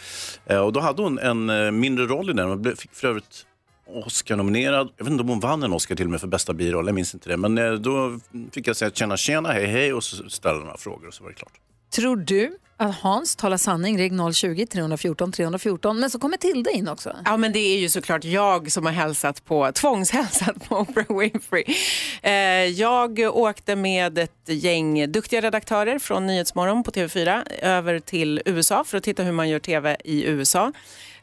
[0.46, 2.48] Eh, och då hade hon en mindre roll i den.
[2.48, 3.46] Hon blev- fick för övrigt
[3.86, 4.88] Oscar-nominerad.
[4.96, 6.94] Jag vet inte om hon vann en Oscar till och med för bästa biroll, jag
[6.94, 7.36] minns inte det.
[7.36, 8.18] Men då
[8.52, 11.30] fick jag säga tjena tjena, hej hej och så ställde några frågor och så var
[11.30, 11.52] det klart.
[11.92, 13.98] Tror du att Hans talar sanning?
[13.98, 16.00] Ring 020 314 314.
[16.00, 17.16] Men så kommer Tilda in också.
[17.24, 21.64] Ja, men det är ju såklart jag som har hälsat på, tvångshälsat på Oprah Winfrey.
[22.22, 22.32] Eh,
[22.64, 28.98] jag åkte med ett gäng duktiga redaktörer från Nyhetsmorgon på TV4 över till USA för
[28.98, 30.72] att titta hur man gör TV i USA.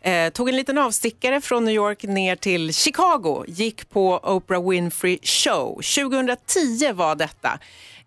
[0.01, 5.19] Eh, tog en liten avstickare från New York ner till Chicago, gick på Oprah Winfrey
[5.23, 5.81] Show.
[5.81, 7.59] 2010 var detta.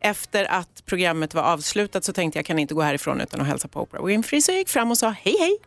[0.03, 3.69] Efter att programmet var avslutat så tänkte jag kan inte gå härifrån utan att hälsa
[3.69, 4.41] på Oprah Winfrey.
[4.41, 5.59] Så jag gick fram och sa hej hej.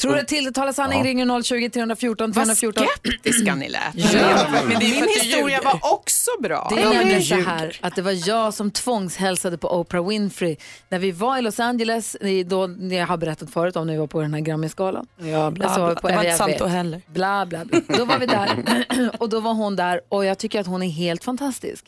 [0.00, 0.98] Tror du att Tilda talar sanning?
[0.98, 1.04] Ja.
[1.04, 2.84] Ringer 020 314 Vad 314.
[3.04, 3.80] skeptiska ni lät.
[3.94, 6.72] Ja, men Min historia var också bra.
[6.76, 10.56] Det är nämligen så här att det var jag som tvångshälsade på Oprah Winfrey
[10.88, 12.16] när vi var i Los Angeles,
[12.46, 15.06] då jag har berättat förut om när vi var på den här Grammisgalan.
[15.16, 17.02] Ja, bla, Alltså, på Det var jag inte sant då heller.
[17.06, 17.80] Bla, bla, bla.
[17.98, 20.90] Då var vi där och då var hon där och jag tycker att hon är
[20.90, 21.84] helt fantastisk.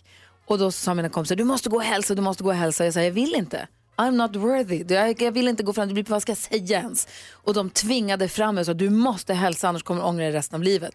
[0.46, 2.84] Och då sa mina kompisar, du måste gå och hälsa, du måste gå och hälsa.
[2.84, 3.68] Jag sa, jag vill inte.
[3.96, 4.84] I'm not worthy.
[4.94, 7.08] Jag, jag vill inte gå fram, det blir, vad ska jag säga ens?
[7.32, 10.32] Och de tvingade fram mig och sa, du måste hälsa annars kommer du ångra dig
[10.32, 10.94] resten av livet.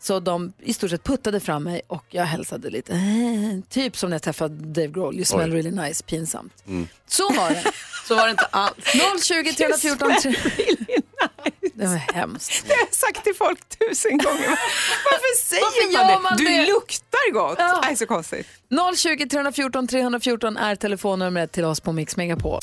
[0.00, 2.92] Så de i stort sett puttade fram mig och jag hälsade lite.
[3.68, 5.56] Typ som när jag träffade Dave Grohl, you smell Oj.
[5.56, 6.52] really nice, pinsamt.
[6.66, 6.88] Mm.
[7.06, 7.64] Så var det.
[8.08, 8.74] Så var det inte alls.
[9.24, 10.34] 020 314 3...
[11.78, 12.64] Det var hemskt.
[12.66, 14.48] Det har jag sagt till folk tusen gånger.
[15.10, 16.22] Varför säger Varför man, det?
[16.22, 16.66] man du det?
[16.66, 17.56] luktar gott.
[17.58, 17.80] Ja.
[17.84, 18.46] Nej, så konstigt.
[18.96, 22.60] 020 314 314 är telefonnumret till oss på Mix Megapol.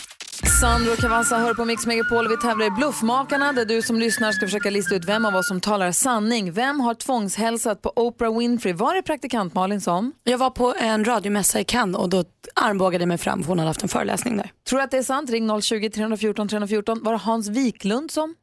[0.61, 2.27] Sandro Cavazza hör på Mix Megapol.
[2.29, 5.47] Vi tävlar i Bluffmakarna där du som lyssnar ska försöka lista ut vem av oss
[5.47, 6.51] som talar sanning.
[6.51, 8.73] Vem har tvångshälsat på Oprah Winfrey?
[8.73, 10.11] Var det praktikant Malin som?
[10.23, 12.23] Jag var på en radiomässa i Cannes och då
[12.55, 14.51] armbågade jag mig fram för hon hade haft en föreläsning där.
[14.69, 15.29] Tror du att det är sant?
[15.29, 17.03] Ring 020 314 314.
[17.03, 18.35] Var det Hans Wiklund som?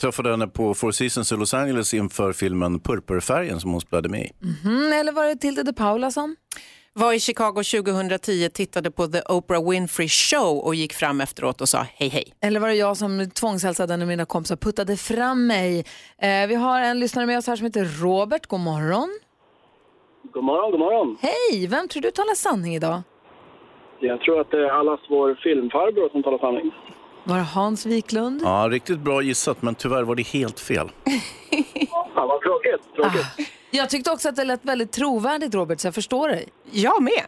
[0.00, 4.20] Träffade henne på Four Seasons i Los Angeles inför filmen Purpurfärgen som hon spelade med
[4.20, 4.30] i.
[4.40, 6.36] Mhm, Eller var det Tilde de Paula som?
[6.92, 11.68] var i Chicago 2010, tittade på The Oprah Winfrey Show och gick fram efteråt och
[11.68, 12.24] sa hej hej.
[12.42, 15.78] Eller var det jag som tvångshälsade när mina kompisar puttade fram mig?
[16.22, 18.46] Eh, vi har en lyssnare med oss här som heter Robert.
[18.46, 19.08] God morgon.
[20.32, 21.16] God morgon, god morgon.
[21.20, 23.02] Hej, vem tror du talar sanning idag?
[24.00, 26.70] Jag tror att det är allas vår filmfarbror som talar sanning.
[27.30, 28.40] Var det Hans Wiklund?
[28.44, 30.88] Ja, riktigt bra gissat, men tyvärr var det helt fel.
[32.14, 32.94] Fan vad tråkigt.
[32.96, 33.50] tråkigt.
[33.70, 36.48] Jag tyckte också att det lät väldigt trovärdigt Robert, så jag förstår dig.
[36.70, 37.24] Jag med.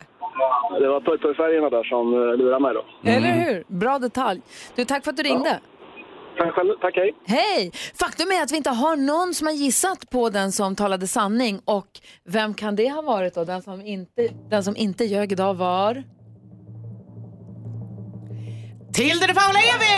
[0.80, 3.11] Det var purpurfärgerna där som eh, lurade mig då.
[3.11, 3.64] Eller hur?
[3.66, 4.40] Bra detalj.
[4.74, 5.61] Du, tack för att du ringde.
[6.38, 6.74] Tack själv.
[6.80, 7.14] Tack, hej.
[7.26, 7.72] Hej!
[8.00, 11.61] Faktum är att vi inte har någon som har gissat på den som talade sanning.
[11.64, 11.88] Och
[12.24, 13.44] vem kan det ha varit då?
[13.44, 16.03] Den som inte, den som inte ljög idag var...
[18.95, 19.93] Tilde de Paula Evi!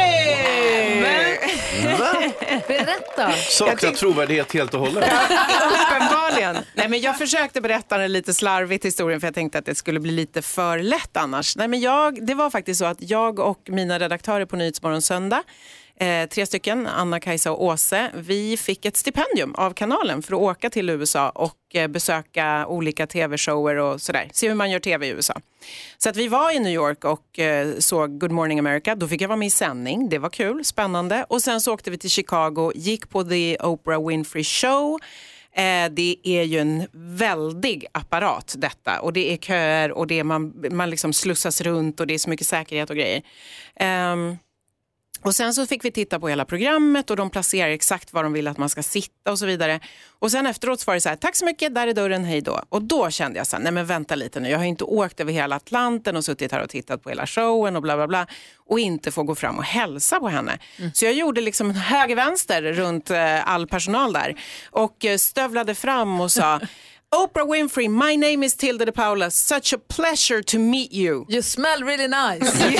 [2.68, 3.32] Berätta!
[3.32, 5.05] Saknar trovärdighet helt och hållet.
[5.05, 6.57] Uppenbarligen.
[6.74, 10.01] Nej, men jag försökte berätta den lite slarvigt historien för jag tänkte att det skulle
[10.01, 11.57] bli lite för lätt annars.
[11.57, 15.42] Nej, men jag, det var faktiskt så att jag och mina redaktörer på Nyhetsmorgon söndag
[16.01, 18.11] Eh, tre stycken, Anna, Kajsa och Åse.
[18.14, 23.07] Vi fick ett stipendium av kanalen för att åka till USA och eh, besöka olika
[23.07, 24.28] tv-shower och sådär.
[24.32, 25.40] Se hur man gör tv i USA.
[25.99, 28.95] Så att vi var i New York och eh, såg Good Morning America.
[28.95, 30.09] Då fick jag vara med i sändning.
[30.09, 31.26] Det var kul, spännande.
[31.28, 35.01] Och sen så åkte vi till Chicago, gick på The Oprah Winfrey Show.
[35.57, 40.24] Eh, det är ju en väldig apparat detta och det är köer och det är
[40.24, 43.22] man, man liksom slussas runt och det är så mycket säkerhet och grejer.
[44.12, 44.38] Um,
[45.25, 48.33] och sen så fick vi titta på hela programmet och de placerar exakt var de
[48.33, 49.81] vill att man ska sitta och så vidare.
[50.18, 52.41] Och sen efteråt så var det så här, tack så mycket, där är dörren, hej
[52.41, 52.62] då.
[52.68, 55.20] Och då kände jag så här, nej men vänta lite nu, jag har inte åkt
[55.20, 58.27] över hela Atlanten och suttit här och tittat på hela showen och bla bla bla
[58.66, 60.59] och inte få gå fram och hälsa på henne.
[60.93, 66.33] Så jag gjorde liksom höger-vänster runt eh, all personal där och eh, stövlade fram och
[66.33, 66.61] sa
[67.15, 69.31] Oprah Winfrey, my name is Tilde de Paula.
[69.31, 71.27] Such a pleasure to meet you.
[71.29, 72.59] You smell really nice.
[72.61, 72.73] Nej,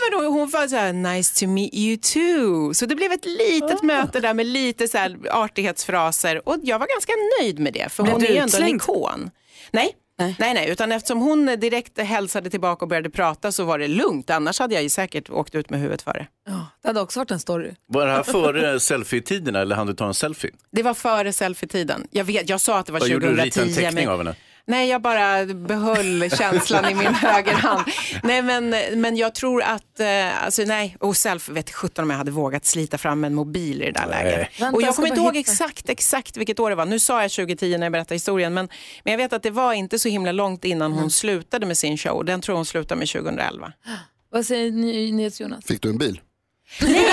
[0.00, 2.74] men då, hon var så här, nice to meet you too.
[2.74, 6.86] Så det blev ett litet möte där med lite så här artighetsfraser och jag var
[6.86, 9.30] ganska nöjd med det för Blev hon är ju ändå en ikon.
[9.70, 9.96] Nej.
[10.38, 10.54] Nej.
[10.54, 14.30] nej, utan eftersom hon direkt hälsade tillbaka och började prata så var det lugnt.
[14.30, 16.26] Annars hade jag ju säkert åkt ut med huvudet före.
[16.82, 17.70] Det hade också varit en story.
[17.86, 20.50] Var det här före selfie-tiderna eller hann du ta en selfie?
[20.72, 22.06] Det var före selfie-tiden.
[22.10, 23.28] Jag, vet, jag sa att det var Vad 2010.
[23.30, 23.62] gjorde du?
[23.62, 24.34] En teckning men- av henne?
[24.66, 27.84] Nej, jag bara behöll känslan i min högerhand.
[28.22, 32.16] Nej, men, men jag tror att, eh, alltså nej, och selfie, vet 17 om jag
[32.18, 34.60] hade vågat slita fram en mobil i det där läget.
[34.60, 35.52] Vänta, och jag kommer inte ihåg hitta.
[35.52, 36.86] exakt, exakt vilket år det var.
[36.86, 38.68] Nu sa jag 2010 när jag berättade historien, men,
[39.04, 41.98] men jag vet att det var inte så himla långt innan hon slutade med sin
[41.98, 42.24] show.
[42.24, 43.72] Den tror hon slutade med 2011.
[44.30, 45.64] Vad säger ny, NyhetsJonas?
[45.64, 46.20] Fick du en bil?
[46.80, 47.04] Nej,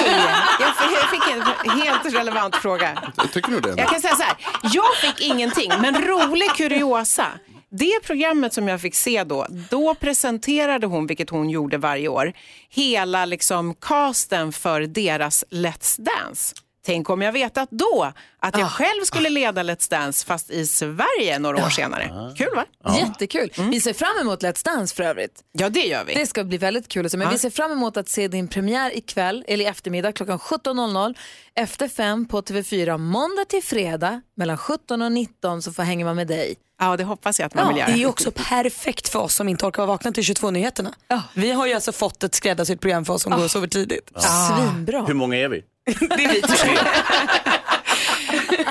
[0.60, 3.04] jag fick, en helt relevant fråga.
[3.18, 3.74] Jag tycker nog det.
[3.78, 7.28] Jag kan säga så här, jag fick ingenting, men rolig kuriosa.
[7.72, 12.34] Det programmet som jag fick se då, då presenterade hon, vilket hon gjorde varje år,
[12.70, 16.56] hela liksom casten för deras Let's Dance.
[16.90, 18.60] Tänk om jag vetat då att Ah.
[18.60, 22.34] jag själv skulle leda Let's Dance fast i Sverige några år senare.
[22.38, 22.66] Kul va?
[22.98, 23.50] Jättekul.
[23.72, 25.44] Vi ser fram emot Let's Dance för övrigt.
[25.52, 26.14] Ja det gör vi.
[26.14, 27.18] Det ska bli väldigt kul se.
[27.18, 27.32] Men Ja.
[27.32, 31.16] vi ser fram emot att se din premiär ikväll, eller i eftermiddag klockan 17.00.
[31.56, 36.16] Efter fem på TV4 måndag till fredag mellan 17 och 19 så får hänga man
[36.16, 36.56] med dig.
[36.82, 39.78] Ja det hoppas jag att Ja, det är också perfekt för oss som inte orkar
[39.82, 40.94] vara vakna till 22-nyheterna.
[41.34, 44.12] Vi har ju alltså fått ett skräddarsytt program för oss som går och sover tidigt.
[44.18, 45.06] Svinbra.
[45.08, 45.64] Hur många är vi?
[46.00, 46.78] Det är vi tre.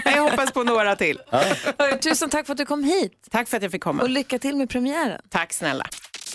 [0.15, 1.21] Jag hoppas på några till.
[1.31, 3.29] Hörru, Tusen tack för att du kom hit.
[3.31, 4.03] Tack för att jag fick komma.
[4.03, 5.21] Och lycka till med premiären.
[5.31, 5.85] Tack snälla.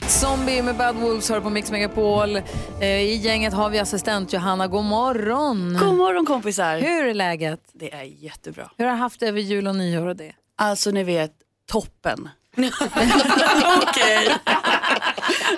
[0.08, 2.36] Zombie med Bad Wolves hör på Mix Megapol.
[2.82, 4.68] Eh, I gänget har vi assistent Johanna.
[4.68, 5.78] God morgon.
[5.80, 6.78] God morgon kompisar.
[6.80, 7.60] Hur är läget?
[7.74, 8.70] Det är jättebra.
[8.78, 10.34] Hur har du haft det över jul och nyår och det?
[10.58, 11.32] Alltså ni vet,
[11.72, 12.30] toppen.
[12.58, 14.30] Okej.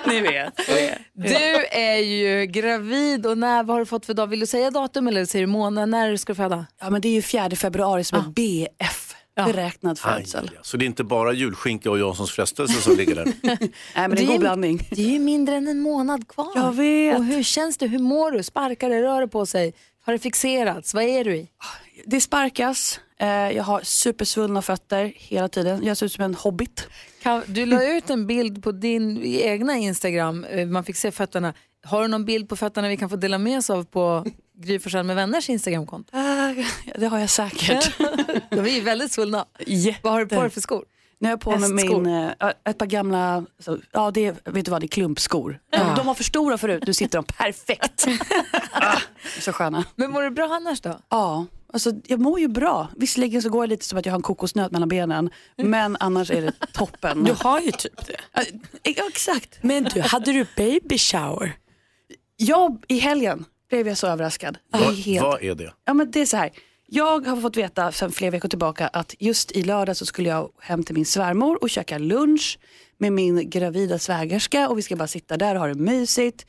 [0.06, 0.56] Ni vet.
[1.12, 4.26] Du är ju gravid och när, vad har du fått för dag?
[4.26, 5.88] Vill du säga datum eller säger du månad?
[5.88, 6.66] När ska du föda?
[6.80, 9.12] Ja men det är ju 4 februari som är BF.
[9.36, 10.50] Beräknad Aj, födsel.
[10.54, 10.60] ja.
[10.62, 13.24] Så det är inte bara julskinka och Janssons frestelse som ligger där?
[13.42, 13.58] Nej
[13.94, 14.88] men det är en god blandning.
[14.90, 16.52] Det är ju mindre än en månad kvar.
[16.54, 17.18] Jag vet.
[17.18, 17.86] Och hur känns det?
[17.86, 18.42] Hur mår du?
[18.42, 19.02] Sparkar det?
[19.02, 19.74] Rör det på sig?
[20.06, 20.94] Har det fixerats?
[20.94, 21.48] Vad är du i?
[22.04, 23.00] Det sparkas.
[23.18, 25.84] Eh, Jag har supersvullna fötter hela tiden.
[25.84, 26.88] Jag ser ut som en hobbit.
[27.46, 30.44] Du la ut en bild på din egna Instagram.
[30.44, 31.54] Eh, Man fick se fötterna.
[31.84, 34.26] Har du någon bild på fötterna vi kan få dela med oss av på
[34.58, 36.16] Gry med vänners Instagramkonto?
[36.16, 36.66] Eh,
[36.98, 37.98] Det har jag säkert.
[38.50, 39.46] De är väldigt svullna.
[40.02, 40.84] Vad har du på dig för skor?
[41.18, 42.00] Nu har jag på mig Hästskor.
[42.00, 45.60] min, eh, ett par gamla, så, ja det, är- vet du vad, det är klumpskor.
[45.70, 48.06] De, de var för stora förut, nu sitter de perfekt.
[48.72, 48.98] ah,
[49.40, 49.84] så sköna.
[49.94, 50.98] Men mår du bra annars då?
[51.08, 52.88] Ja, alltså, jag mår ju bra.
[52.96, 56.30] Visserligen så går jag lite som att jag har en kokosnöt mellan benen, men annars
[56.30, 57.24] är det toppen.
[57.24, 58.16] Du har ju typ det.
[58.32, 58.42] Ja,
[59.08, 59.58] exakt.
[59.62, 61.56] Men du, hade du baby shower?
[62.36, 64.58] Ja, i helgen blev jag så överraskad.
[64.72, 65.72] Det är Vad, helt- vad är det?
[65.84, 66.50] Ja, men det är så här.
[66.88, 70.50] Jag har fått veta sedan flera veckor tillbaka att just i lördag så skulle jag
[70.60, 72.58] hem till min svärmor och käka lunch
[72.98, 76.46] med min gravida svägerska och vi ska bara sitta där och ha det mysigt.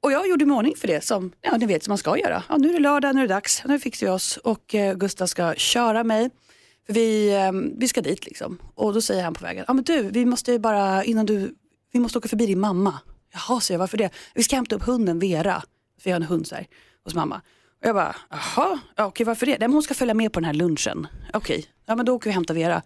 [0.00, 2.18] Och jag gjorde mig i ordning för det som ja, ni vet som man ska
[2.18, 2.42] göra.
[2.48, 4.94] Ja, nu är det lördag, nu är det dags, nu fixar vi oss och eh,
[4.94, 6.30] Gustav ska köra mig.
[6.86, 8.58] För vi, eh, vi ska dit liksom.
[8.74, 11.54] Och då säger han på vägen, ja men du, vi måste bara innan du,
[11.92, 12.98] vi måste åka förbi din mamma.
[13.32, 14.10] Jaha, säger jag, varför det?
[14.34, 15.62] Vi ska hämta upp hunden Vera,
[16.00, 16.66] för jag har en hund så här,
[17.04, 17.40] hos mamma.
[17.80, 19.52] Och jag bara, jaha, ja, okej varför det?
[19.52, 21.06] Nej, men hon ska följa med på den här lunchen.
[21.32, 22.82] Okej, ja men då åker vi och hämtar Vera.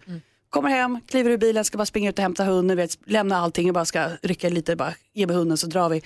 [0.49, 3.67] Kommer hem, kliver ur bilen, ska bara springa ut och hämta hunden, vet, lämna allting
[3.67, 6.01] och bara ska rycka lite, bara ge mig hunden så drar vi.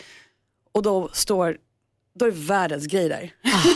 [0.72, 1.58] Och då står,
[2.16, 3.34] då är det världens grej där.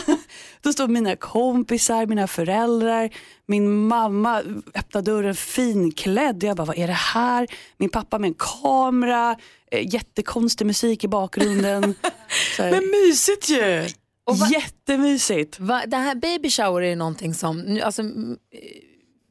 [0.62, 3.10] då står mina kompisar, mina föräldrar,
[3.46, 4.42] min mamma
[4.74, 6.42] öppnar dörren finklädd.
[6.42, 7.46] Jag bara, vad är det här?
[7.76, 9.36] Min pappa med en kamera,
[9.70, 11.94] eh, jättekonstig musik i bakgrunden.
[12.58, 13.88] Men mysigt ju!
[14.52, 15.60] Jättemysigt.
[15.60, 18.36] Va, det här baby shower är ju någonting som, nu, alltså, mm,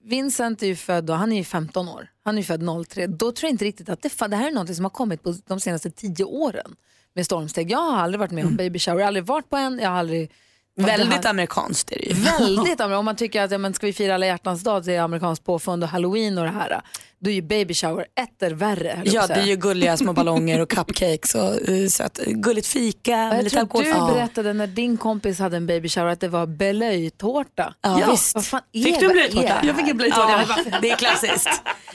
[0.04, 3.08] Vincent är ju född, då, han är ju 15 år, han är ju född 03.
[3.08, 5.36] Då tror jag inte riktigt att det, det här är någonting som har kommit på
[5.48, 6.76] de senaste 10 åren
[7.14, 7.72] med stormsteg.
[7.72, 9.90] Jag har aldrig varit med om baby shower, jag har aldrig varit på en, jag
[9.90, 10.32] har aldrig
[10.76, 12.14] Väldigt det amerikanskt är det ju.
[12.14, 13.00] Väldigt amerikanskt.
[13.00, 15.46] Om man tycker att ja, men ska vi fira alla hjärtans dag, det är amerikanskt
[15.46, 16.82] påfund och halloween och det här.
[17.24, 19.02] Då är ju baby shower etter värre.
[19.06, 23.38] Ja, det är ju gulliga små ballonger och cupcakes och uh, sött, gulligt fika med
[23.38, 24.08] Jag lite tror alkohol.
[24.08, 27.74] du berättade när din kompis hade en baby shower att det var belöjtårta.
[27.82, 28.36] Ja, visst.
[28.36, 29.06] Vad fan är Fick du det?
[29.08, 29.56] en blöjtårta?
[29.56, 30.46] Vad Jag fick en blöjtårta.
[30.72, 30.78] Ja.
[30.82, 31.50] Det är klassiskt.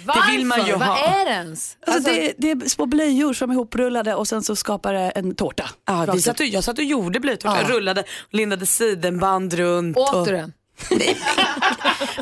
[0.05, 0.31] Varför?
[0.31, 0.99] Det vill man ju Vad ha.
[0.99, 1.77] är det ens?
[1.87, 5.35] Alltså, det, det är små blöjor som är ihoprullade och sen så skapar det en
[5.35, 5.71] tårta.
[5.87, 7.69] Ja, vi satt och, jag satt och gjorde blöjtårta, Ja.
[7.69, 9.97] rullade och lindade sidenband runt.
[9.97, 10.53] Åt du den?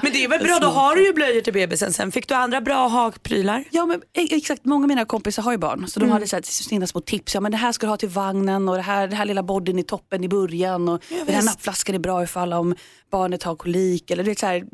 [0.03, 2.13] Men det är väl bra, då har du ju blöjor till bebisen sen.
[2.13, 3.65] Fick du andra bra hakprylar?
[3.71, 6.37] Ja men e- exakt, många av mina kompisar har ju barn så de hade så
[6.37, 7.35] här, sina små tips.
[7.35, 9.43] Ja men det här ska du ha till vagnen och det här, det här lilla
[9.43, 12.75] bodyn i toppen i början och den här nappflaskan är bra ifall om
[13.11, 14.65] barnet har kolik eller du vet så här,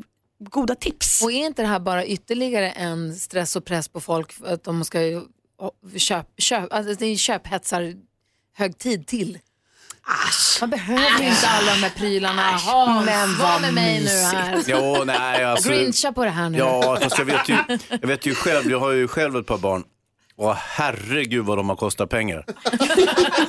[0.51, 1.23] goda tips.
[1.23, 4.85] Och är inte det här bara ytterligare en stress och press på folk att de
[4.85, 5.21] ska ju
[5.97, 7.95] köp, köp, alltså det är köphetsar
[8.57, 9.39] högtid till?
[10.61, 12.43] Man behöver inte alla de här prylarna.
[12.43, 14.63] Ha, men var vad med mig nu här.
[14.67, 16.59] Jo, nej, alltså, Grincha på det här nu.
[16.59, 17.57] Ja, fast jag vet, ju,
[18.01, 19.83] jag vet ju själv, jag har ju själv ett par barn.
[20.37, 22.45] Och herregud vad de har kostat pengar.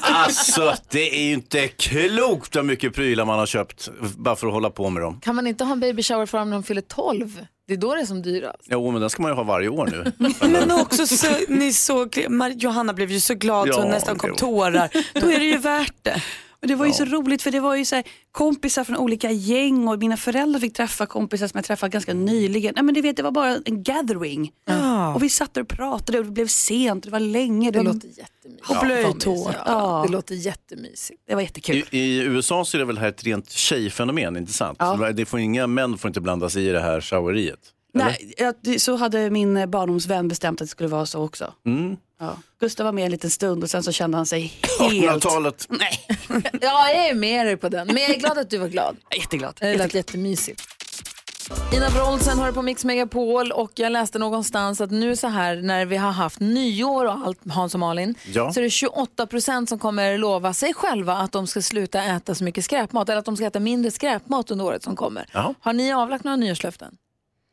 [0.02, 4.54] Alltså det är ju inte klokt vad mycket prylar man har köpt bara för att
[4.54, 5.20] hålla på med dem.
[5.22, 7.46] Kan man inte ha en baby shower för dem när de fyller 12?
[7.68, 8.58] Det är då det är som dyrast.
[8.66, 10.28] Jo men den ska man ju ha varje år nu.
[10.50, 14.30] Men också så, ni såg, Johanna blev ju så glad så Ja, hon nästan kom
[14.30, 14.36] jo.
[14.36, 14.90] tårar.
[15.22, 16.22] Då är det ju värt det.
[16.62, 19.32] Men det var ju så roligt för det var ju så här, kompisar från olika
[19.32, 22.74] gäng och mina föräldrar fick träffa kompisar som jag träffat ganska nyligen.
[22.76, 24.52] Nej, men det, vet, det var bara en gathering.
[24.66, 25.16] Ja.
[25.16, 27.72] Och vi satt och pratade och det blev sent och det var länge.
[27.72, 28.70] Det var- låter jättemysigt.
[28.70, 29.56] Och blöjtårta.
[29.58, 30.04] Ja, Ja.
[30.08, 31.22] Det låter jättemysigt.
[31.28, 31.76] Det var jättekul.
[31.92, 34.78] I, I USA så är det väl här ett rent tjejfenomen, inte sant?
[34.80, 35.12] Ja.
[35.12, 37.60] Det får inga män får inte blanda sig i det här showeriet.
[37.94, 41.54] Nej, ja, det- så hade min barndomsvän bestämt att det skulle vara så också.
[41.66, 41.98] Mm.
[42.20, 42.38] Ja.
[42.60, 44.42] Gustav var med en liten stund och sen så kände han sig
[44.80, 45.24] helt...
[45.26, 45.68] 1800-talet.
[46.62, 47.88] Ja, jag är med dig på den.
[47.88, 48.98] Men jag är glad att du var glad.
[49.18, 49.58] Jätteglad.
[49.60, 50.62] Det lät jättemysigt.
[51.76, 55.86] Ina Wroldsen hör på Mix Megapol och jag läste någonstans att nu så här när
[55.86, 58.54] vi har haft nyår och allt, Hans och Malin, Ja.
[58.54, 62.36] så är det 28 procent som kommer lova sig själva att de ska sluta äta
[62.36, 65.26] så mycket skräpmat eller att de ska äta mindre skräpmat under året som kommer.
[65.34, 65.54] Jaha.
[65.60, 66.96] Har ni avlagt några nyårslöften?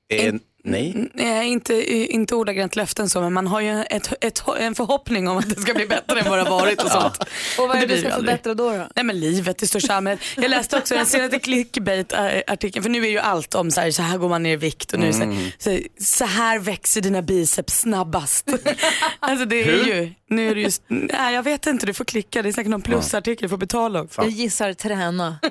[0.09, 0.41] Eh,
[0.71, 1.11] nej.
[1.15, 5.39] Nej, inte, inte ordagrant löften så, men man har ju ett, ett, en förhoppning om
[5.39, 7.19] att det ska bli bättre än vad det har varit och sånt.
[7.59, 8.71] Och vad är det du ska ju förbättra då?
[8.71, 8.89] då?
[8.95, 10.21] Nej men livet i största allmänhet.
[10.37, 14.03] Jag läste också den senaste clickbait-artikeln, för nu är ju allt om så här, så
[14.03, 17.23] här går man ner i vikt och nu det så, här, så, här växer dina
[17.23, 18.51] biceps snabbast.
[19.21, 19.85] alltså det är Hur?
[19.85, 22.71] ju, nu är det just, nej jag vet inte, du får klicka, det är säkert
[22.71, 24.23] någon plusartikel, du får betala också.
[24.23, 25.39] Jag gissar träna.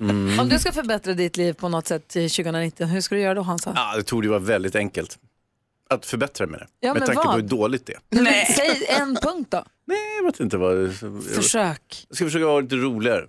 [0.00, 0.40] Mm.
[0.40, 3.34] Om du ska förbättra ditt liv på något sätt till 2019, hur ska du göra
[3.34, 3.72] då Hansa?
[3.76, 5.18] Ja, det tog ju vara väldigt enkelt.
[5.90, 6.66] Att förbättra med det.
[6.80, 7.36] Ja, med men tanke på vad?
[7.36, 8.22] hur dåligt det är.
[8.22, 8.46] Nej.
[8.56, 9.64] Säg en punkt då.
[9.86, 10.94] Nej, jag vet inte vad...
[11.34, 12.06] Försök.
[12.08, 13.26] Jag ska försöka vara lite roligare.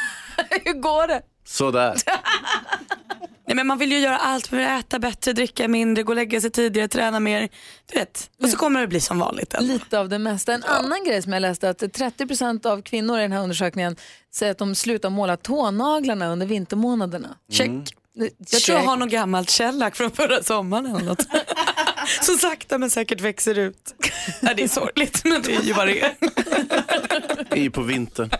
[0.64, 1.22] Hur går det?
[1.44, 1.94] Sådär.
[3.46, 6.16] Nej, men man vill ju göra allt för att äta bättre, dricka mindre, gå och
[6.16, 7.48] lägga sig tidigare, träna mer.
[7.92, 8.30] Du vet.
[8.42, 9.54] Och så kommer det bli som vanligt.
[9.54, 9.72] ändå.
[9.72, 10.52] Lite av det mesta.
[10.54, 13.96] En annan grej som jag läste att 30% av kvinnor i den här undersökningen
[14.34, 17.36] säger att de slutar måla tånaglarna under vintermånaderna.
[17.52, 17.70] Check.
[18.50, 21.26] Jag tror jag har någon gammalt källack från förra sommaren eller något.
[22.22, 23.94] Som sakta men säkert växer ut.
[24.40, 26.14] Nej, det är sorgligt men det är ju vad det är.
[27.50, 28.30] Det är ju på vintern.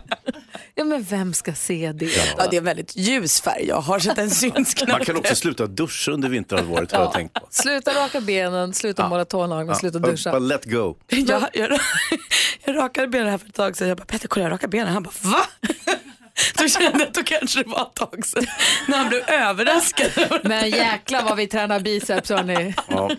[0.74, 2.06] Ja, men vem ska se det?
[2.38, 4.92] Ja, det är en väldigt ljus färg jag har så den syns knappt.
[4.92, 7.46] Man kan också sluta duscha under vinterhalvåret har jag tänkt på.
[7.50, 10.30] Sluta raka benen, sluta måla tånaglar, sluta bara- duscha.
[10.30, 10.96] Bara let go.
[11.08, 11.80] Jag, jag,
[12.64, 13.88] jag rakade benen här för ett tag sedan.
[13.88, 14.92] Jag bara, Petter kolla jag rakar benen.
[14.92, 15.46] Han bara, va?
[16.58, 18.46] Då kände jag att då kanske det var ett tag sedan.
[18.88, 20.40] När han blev överraskad.
[20.44, 22.74] Men jäklar vad vi tränar biceps hörni.
[22.88, 23.10] Ja.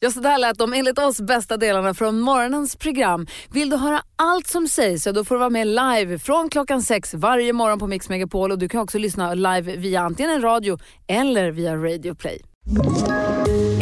[0.00, 3.26] Ja, så där lät de enligt oss bästa delarna från morgonens program.
[3.52, 6.82] Vill du höra allt som sägs så då får du vara med live från klockan
[6.82, 10.42] sex varje morgon på Mix Megapol och du kan också lyssna live via antingen en
[10.42, 10.78] radio
[11.08, 12.42] eller via Radio Play.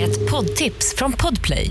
[0.01, 1.71] Ett poddtips från Podplay.